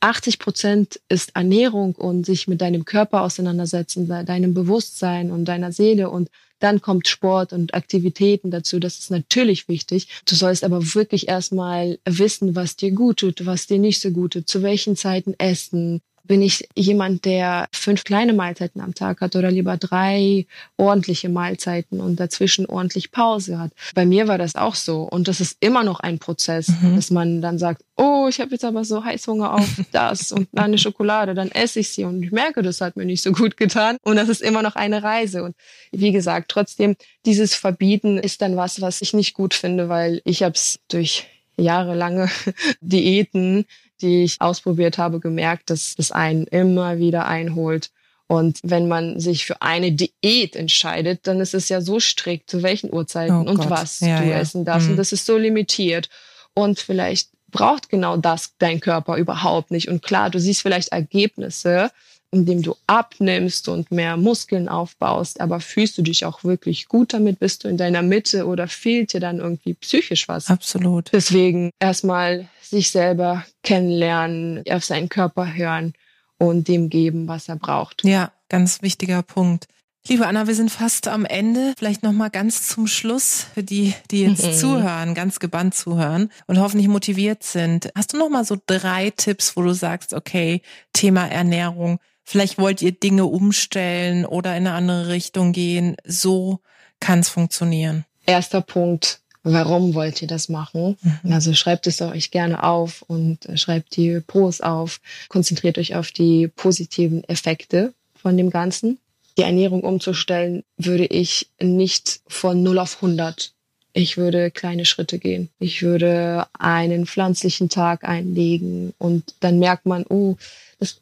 80 0.00 0.38
Prozent 0.38 1.00
ist 1.08 1.36
Ernährung 1.36 1.94
und 1.94 2.24
sich 2.24 2.48
mit 2.48 2.60
deinem 2.60 2.84
Körper 2.84 3.22
auseinandersetzen, 3.22 4.08
deinem 4.08 4.54
Bewusstsein 4.54 5.30
und 5.30 5.44
deiner 5.44 5.72
Seele 5.72 6.08
und 6.08 6.30
dann 6.60 6.80
kommt 6.80 7.08
Sport 7.08 7.52
und 7.52 7.74
Aktivitäten 7.74 8.50
dazu. 8.50 8.78
Das 8.78 8.98
ist 8.98 9.10
natürlich 9.10 9.68
wichtig. 9.68 10.08
Du 10.26 10.34
sollst 10.34 10.62
aber 10.62 10.94
wirklich 10.94 11.28
erstmal 11.28 11.98
wissen, 12.04 12.54
was 12.54 12.76
dir 12.76 12.92
gut 12.92 13.18
tut, 13.18 13.44
was 13.46 13.66
dir 13.66 13.78
nicht 13.78 14.00
so 14.00 14.10
gut 14.10 14.34
tut, 14.34 14.48
zu 14.48 14.62
welchen 14.62 14.94
Zeiten 14.94 15.34
essen, 15.38 16.00
bin 16.30 16.42
ich 16.42 16.68
jemand, 16.76 17.24
der 17.24 17.66
fünf 17.72 18.04
kleine 18.04 18.32
Mahlzeiten 18.32 18.80
am 18.80 18.94
Tag 18.94 19.20
hat 19.20 19.34
oder 19.34 19.50
lieber 19.50 19.76
drei 19.76 20.46
ordentliche 20.76 21.28
Mahlzeiten 21.28 22.00
und 22.00 22.20
dazwischen 22.20 22.66
ordentlich 22.66 23.10
Pause 23.10 23.58
hat? 23.58 23.72
Bei 23.96 24.06
mir 24.06 24.28
war 24.28 24.38
das 24.38 24.54
auch 24.54 24.76
so. 24.76 25.02
Und 25.02 25.26
das 25.26 25.40
ist 25.40 25.56
immer 25.58 25.82
noch 25.82 25.98
ein 25.98 26.20
Prozess, 26.20 26.68
mhm. 26.68 26.94
dass 26.94 27.10
man 27.10 27.42
dann 27.42 27.58
sagt, 27.58 27.82
oh, 27.96 28.28
ich 28.28 28.38
habe 28.38 28.52
jetzt 28.52 28.64
aber 28.64 28.84
so 28.84 29.04
Heißhunger 29.04 29.54
auf 29.54 29.68
das 29.90 30.30
und 30.30 30.46
eine 30.54 30.78
Schokolade, 30.78 31.34
dann 31.34 31.50
esse 31.50 31.80
ich 31.80 31.88
sie 31.88 32.04
und 32.04 32.22
ich 32.22 32.30
merke, 32.30 32.62
das 32.62 32.80
hat 32.80 32.94
mir 32.94 33.06
nicht 33.06 33.24
so 33.24 33.32
gut 33.32 33.56
getan. 33.56 33.96
Und 34.04 34.14
das 34.14 34.28
ist 34.28 34.40
immer 34.40 34.62
noch 34.62 34.76
eine 34.76 35.02
Reise. 35.02 35.42
Und 35.42 35.56
wie 35.90 36.12
gesagt, 36.12 36.48
trotzdem, 36.48 36.94
dieses 37.26 37.56
Verbieten 37.56 38.18
ist 38.18 38.40
dann 38.40 38.56
was, 38.56 38.80
was 38.80 39.02
ich 39.02 39.14
nicht 39.14 39.34
gut 39.34 39.52
finde, 39.52 39.88
weil 39.88 40.22
ich 40.24 40.44
habe 40.44 40.54
es 40.54 40.78
durch 40.86 41.26
jahrelange 41.56 42.30
Diäten 42.80 43.66
die 44.02 44.24
ich 44.24 44.36
ausprobiert 44.40 44.98
habe, 44.98 45.20
gemerkt, 45.20 45.70
dass 45.70 45.94
das 45.94 46.12
einen 46.12 46.46
immer 46.46 46.98
wieder 46.98 47.26
einholt. 47.26 47.90
Und 48.26 48.60
wenn 48.62 48.86
man 48.86 49.18
sich 49.18 49.44
für 49.44 49.60
eine 49.60 49.90
Diät 49.92 50.54
entscheidet, 50.54 51.26
dann 51.26 51.40
ist 51.40 51.52
es 51.52 51.68
ja 51.68 51.80
so 51.80 51.98
strikt, 51.98 52.48
zu 52.48 52.62
welchen 52.62 52.92
Uhrzeiten 52.92 53.36
oh 53.36 53.50
und 53.50 53.56
Gott. 53.56 53.70
was 53.70 54.00
ja, 54.00 54.20
du 54.20 54.28
ja. 54.28 54.38
essen 54.38 54.64
darfst. 54.64 54.86
Mhm. 54.86 54.92
Und 54.92 54.96
das 54.98 55.12
ist 55.12 55.26
so 55.26 55.36
limitiert. 55.36 56.08
Und 56.54 56.78
vielleicht 56.78 57.30
braucht 57.50 57.88
genau 57.88 58.16
das 58.16 58.54
dein 58.58 58.80
Körper 58.80 59.16
überhaupt 59.16 59.72
nicht. 59.72 59.88
Und 59.88 60.02
klar, 60.02 60.30
du 60.30 60.38
siehst 60.38 60.62
vielleicht 60.62 60.92
Ergebnisse, 60.92 61.90
indem 62.32 62.62
du 62.62 62.76
abnimmst 62.86 63.68
und 63.68 63.90
mehr 63.90 64.16
Muskeln 64.16 64.68
aufbaust, 64.68 65.40
aber 65.40 65.60
fühlst 65.60 65.98
du 65.98 66.02
dich 66.02 66.24
auch 66.24 66.44
wirklich 66.44 66.86
gut 66.88 67.12
damit? 67.12 67.40
Bist 67.40 67.64
du 67.64 67.68
in 67.68 67.76
deiner 67.76 68.02
Mitte 68.02 68.46
oder 68.46 68.68
fehlt 68.68 69.12
dir 69.12 69.20
dann 69.20 69.38
irgendwie 69.38 69.74
psychisch 69.74 70.28
was? 70.28 70.48
Absolut. 70.48 71.10
Deswegen 71.12 71.70
erstmal 71.80 72.48
sich 72.62 72.90
selber 72.90 73.44
kennenlernen, 73.62 74.62
auf 74.70 74.84
seinen 74.84 75.08
Körper 75.08 75.54
hören 75.54 75.92
und 76.38 76.68
dem 76.68 76.88
geben, 76.88 77.26
was 77.26 77.48
er 77.48 77.56
braucht. 77.56 78.04
Ja, 78.04 78.32
ganz 78.48 78.80
wichtiger 78.82 79.22
Punkt. 79.22 79.66
Liebe 80.08 80.26
Anna, 80.26 80.46
wir 80.46 80.54
sind 80.54 80.70
fast 80.70 81.08
am 81.08 81.26
Ende. 81.26 81.74
Vielleicht 81.76 82.02
noch 82.02 82.12
mal 82.12 82.30
ganz 82.30 82.66
zum 82.66 82.86
Schluss 82.86 83.46
für 83.52 83.62
die, 83.62 83.92
die 84.10 84.22
jetzt 84.22 84.46
mhm. 84.46 84.52
zuhören, 84.54 85.14
ganz 85.14 85.40
gebannt 85.40 85.74
zuhören 85.74 86.30
und 86.46 86.58
hoffentlich 86.58 86.88
motiviert 86.88 87.42
sind. 87.42 87.90
Hast 87.94 88.14
du 88.14 88.16
noch 88.16 88.30
mal 88.30 88.44
so 88.44 88.56
drei 88.66 89.10
Tipps, 89.10 89.56
wo 89.56 89.62
du 89.62 89.74
sagst, 89.74 90.14
okay, 90.14 90.62
Thema 90.94 91.26
Ernährung, 91.26 92.00
vielleicht 92.30 92.58
wollt 92.58 92.80
ihr 92.80 92.92
Dinge 92.92 93.26
umstellen 93.26 94.24
oder 94.24 94.56
in 94.56 94.66
eine 94.66 94.72
andere 94.72 95.08
Richtung 95.08 95.52
gehen. 95.52 95.96
So 96.04 96.60
kann 97.00 97.20
es 97.20 97.28
funktionieren. 97.28 98.04
Erster 98.24 98.60
Punkt, 98.60 99.20
warum 99.42 99.94
wollt 99.94 100.22
ihr 100.22 100.28
das 100.28 100.48
machen? 100.48 100.96
Mhm. 101.02 101.32
Also 101.32 101.54
schreibt 101.54 101.88
es 101.88 102.00
euch 102.00 102.30
gerne 102.30 102.62
auf 102.62 103.02
und 103.02 103.46
äh, 103.46 103.56
schreibt 103.56 103.96
die 103.96 104.20
Pros 104.20 104.60
auf. 104.60 105.00
Konzentriert 105.28 105.76
euch 105.78 105.96
auf 105.96 106.12
die 106.12 106.46
positiven 106.46 107.24
Effekte 107.24 107.92
von 108.14 108.36
dem 108.36 108.50
Ganzen. 108.50 108.98
Die 109.36 109.42
Ernährung 109.42 109.82
umzustellen 109.82 110.62
würde 110.76 111.06
ich 111.06 111.48
nicht 111.60 112.20
von 112.28 112.62
0 112.62 112.78
auf 112.78 112.96
100. 112.96 113.52
Ich 113.92 114.16
würde 114.16 114.52
kleine 114.52 114.84
Schritte 114.84 115.18
gehen. 115.18 115.48
Ich 115.58 115.82
würde 115.82 116.46
einen 116.56 117.06
pflanzlichen 117.06 117.68
Tag 117.68 118.04
einlegen 118.04 118.94
und 118.98 119.34
dann 119.40 119.58
merkt 119.58 119.86
man, 119.86 120.04
oh, 120.08 120.36
das 120.78 121.00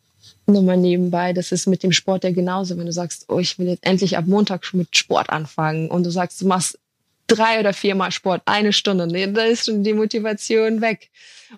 nur 0.49 0.63
mal 0.63 0.77
nebenbei, 0.77 1.33
das 1.33 1.53
ist 1.53 1.67
mit 1.67 1.83
dem 1.83 1.93
Sport 1.93 2.25
ja 2.25 2.33
genauso. 2.33 2.77
Wenn 2.77 2.87
du 2.87 2.93
sagst, 2.93 3.27
oh, 3.29 3.39
ich 3.39 3.59
will 3.59 3.69
jetzt 3.69 3.87
endlich 3.87 4.17
ab 4.17 4.27
Montag 4.27 4.73
mit 4.75 4.97
Sport 4.97 5.31
anfangen 5.31 5.91
und 5.91 6.05
du 6.05 6.11
sagst, 6.11 6.41
du 6.41 6.47
machst 6.47 6.79
drei 7.27 7.61
oder 7.61 7.73
viermal 7.73 8.11
Sport, 8.11 8.43
eine 8.47 8.73
Stunde, 8.73 9.07
nee, 9.07 9.31
da 9.31 9.43
ist 9.43 9.67
schon 9.67 9.85
die 9.85 9.93
Motivation 9.93 10.81
weg. 10.81 11.11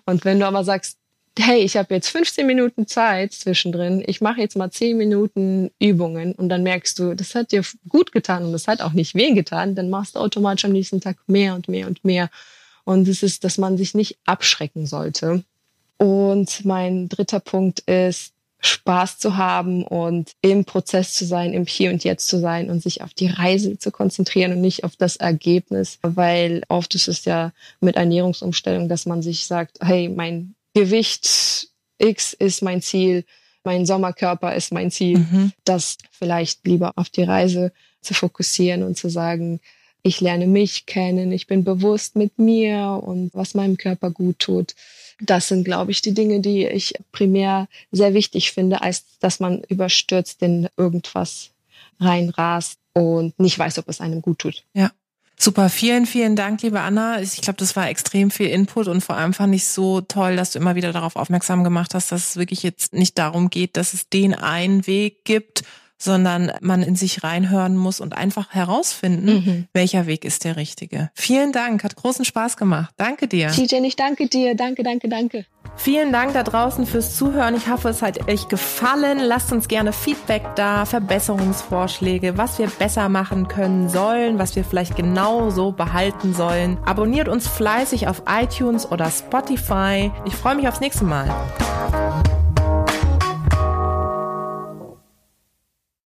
Und 0.05 0.25
wenn 0.25 0.39
du 0.39 0.45
aber 0.45 0.63
sagst, 0.63 0.97
hey, 1.39 1.61
ich 1.61 1.77
habe 1.77 1.93
jetzt 1.93 2.09
15 2.09 2.45
Minuten 2.45 2.87
Zeit 2.87 3.33
zwischendrin, 3.33 4.03
ich 4.05 4.21
mache 4.21 4.41
jetzt 4.41 4.57
mal 4.57 4.69
10 4.69 4.97
Minuten 4.97 5.71
Übungen 5.79 6.33
und 6.33 6.49
dann 6.49 6.63
merkst 6.63 6.99
du, 6.99 7.15
das 7.15 7.35
hat 7.35 7.51
dir 7.51 7.63
gut 7.87 8.11
getan 8.11 8.45
und 8.45 8.51
das 8.51 8.67
hat 8.67 8.81
auch 8.81 8.91
nicht 8.91 9.15
weh 9.15 9.31
getan, 9.31 9.75
dann 9.75 9.89
machst 9.89 10.15
du 10.15 10.19
automatisch 10.19 10.65
am 10.65 10.73
nächsten 10.73 10.99
Tag 10.99 11.17
mehr 11.27 11.55
und 11.55 11.69
mehr 11.69 11.87
und 11.87 12.03
mehr. 12.03 12.29
Und 12.83 13.07
es 13.07 13.23
ist, 13.23 13.43
dass 13.43 13.57
man 13.57 13.77
sich 13.77 13.93
nicht 13.93 14.17
abschrecken 14.25 14.85
sollte. 14.85 15.43
Und 15.97 16.65
mein 16.65 17.07
dritter 17.09 17.39
Punkt 17.39 17.81
ist, 17.81 18.33
Spaß 18.61 19.17
zu 19.17 19.37
haben 19.37 19.83
und 19.83 20.33
im 20.41 20.65
Prozess 20.65 21.13
zu 21.13 21.25
sein, 21.25 21.53
im 21.53 21.65
Hier 21.65 21.91
und 21.91 22.03
Jetzt 22.03 22.27
zu 22.27 22.39
sein 22.39 22.69
und 22.69 22.81
sich 22.81 23.01
auf 23.01 23.13
die 23.13 23.27
Reise 23.27 23.77
zu 23.77 23.91
konzentrieren 23.91 24.53
und 24.53 24.61
nicht 24.61 24.83
auf 24.83 24.95
das 24.95 25.15
Ergebnis, 25.15 25.97
weil 26.03 26.61
oft 26.69 26.93
ist 26.93 27.07
es 27.07 27.25
ja 27.25 27.53
mit 27.79 27.95
Ernährungsumstellung, 27.95 28.87
dass 28.87 29.05
man 29.05 29.21
sich 29.23 29.47
sagt, 29.47 29.79
hey, 29.81 30.09
mein 30.09 30.53
Gewicht 30.73 31.69
X 31.97 32.33
ist 32.33 32.61
mein 32.61 32.81
Ziel, 32.81 33.25
mein 33.63 33.85
Sommerkörper 33.85 34.55
ist 34.55 34.71
mein 34.71 34.91
Ziel, 34.91 35.19
mhm. 35.19 35.51
das 35.65 35.97
vielleicht 36.11 36.65
lieber 36.65 36.93
auf 36.95 37.09
die 37.09 37.23
Reise 37.23 37.71
zu 38.01 38.13
fokussieren 38.13 38.83
und 38.83 38.97
zu 38.97 39.09
sagen, 39.09 39.59
ich 40.03 40.21
lerne 40.21 40.47
mich 40.47 40.85
kennen, 40.85 41.31
ich 41.31 41.47
bin 41.47 41.63
bewusst 41.63 42.15
mit 42.15 42.39
mir 42.39 43.01
und 43.03 43.33
was 43.33 43.53
meinem 43.53 43.77
Körper 43.77 44.11
gut 44.11 44.39
tut 44.39 44.75
das 45.21 45.47
sind, 45.47 45.63
glaube 45.63 45.91
ich, 45.91 46.01
die 46.01 46.13
Dinge, 46.13 46.39
die 46.39 46.65
ich 46.65 46.93
primär 47.11 47.67
sehr 47.91 48.13
wichtig 48.13 48.51
finde, 48.51 48.81
als 48.81 49.05
dass 49.19 49.39
man 49.39 49.61
überstürzt 49.69 50.41
in 50.41 50.67
irgendwas 50.77 51.51
reinrast 51.99 52.79
und 52.93 53.39
nicht 53.39 53.57
weiß, 53.57 53.77
ob 53.79 53.87
es 53.87 54.01
einem 54.01 54.21
gut 54.21 54.39
tut. 54.39 54.63
Ja. 54.73 54.91
Super, 55.37 55.69
vielen, 55.69 56.05
vielen 56.05 56.35
Dank, 56.35 56.61
liebe 56.61 56.81
Anna. 56.81 57.19
Ich 57.19 57.41
glaube, 57.41 57.57
das 57.57 57.75
war 57.75 57.89
extrem 57.89 58.29
viel 58.29 58.49
Input 58.49 58.87
und 58.87 59.01
vor 59.01 59.15
allem 59.17 59.33
fand 59.33 59.55
ich 59.55 59.65
so 59.65 60.01
toll, 60.01 60.35
dass 60.35 60.51
du 60.51 60.59
immer 60.59 60.75
wieder 60.75 60.93
darauf 60.93 61.15
aufmerksam 61.15 61.63
gemacht 61.63 61.95
hast, 61.95 62.11
dass 62.11 62.29
es 62.29 62.35
wirklich 62.35 62.61
jetzt 62.61 62.93
nicht 62.93 63.17
darum 63.17 63.49
geht, 63.49 63.75
dass 63.75 63.95
es 63.95 64.07
den 64.07 64.35
einen 64.35 64.85
Weg 64.85 65.25
gibt 65.25 65.63
sondern 66.01 66.51
man 66.61 66.81
in 66.81 66.95
sich 66.95 67.23
reinhören 67.23 67.77
muss 67.77 67.99
und 68.01 68.17
einfach 68.17 68.51
herausfinden, 68.51 69.33
mhm. 69.33 69.67
welcher 69.73 70.07
Weg 70.07 70.25
ist 70.25 70.43
der 70.43 70.57
richtige. 70.57 71.11
Vielen 71.13 71.51
Dank, 71.51 71.83
hat 71.83 71.95
großen 71.95 72.25
Spaß 72.25 72.57
gemacht. 72.57 72.93
Danke 72.97 73.27
dir. 73.27 73.49
TJ, 73.49 73.75
ich 73.85 73.95
danke 73.95 74.27
dir. 74.27 74.55
Danke, 74.55 74.83
danke, 74.83 75.07
danke. 75.07 75.45
Vielen 75.75 76.11
Dank 76.11 76.33
da 76.33 76.43
draußen 76.43 76.85
fürs 76.85 77.15
Zuhören. 77.15 77.55
Ich 77.55 77.69
hoffe, 77.69 77.89
es 77.89 78.01
hat 78.01 78.27
euch 78.27 78.47
gefallen. 78.47 79.19
Lasst 79.19 79.51
uns 79.51 79.67
gerne 79.67 79.93
Feedback 79.93 80.43
da, 80.55 80.85
Verbesserungsvorschläge, 80.85 82.37
was 82.37 82.59
wir 82.59 82.67
besser 82.67 83.09
machen 83.09 83.47
können 83.47 83.89
sollen, 83.89 84.37
was 84.37 84.55
wir 84.55 84.63
vielleicht 84.63 84.95
genau 84.95 85.49
so 85.49 85.71
behalten 85.71 86.33
sollen. 86.33 86.77
Abonniert 86.85 87.29
uns 87.29 87.47
fleißig 87.47 88.07
auf 88.07 88.23
iTunes 88.27 88.91
oder 88.91 89.09
Spotify. 89.09 90.11
Ich 90.25 90.35
freue 90.35 90.55
mich 90.55 90.67
aufs 90.67 90.81
nächste 90.81 91.05
Mal. 91.05 91.29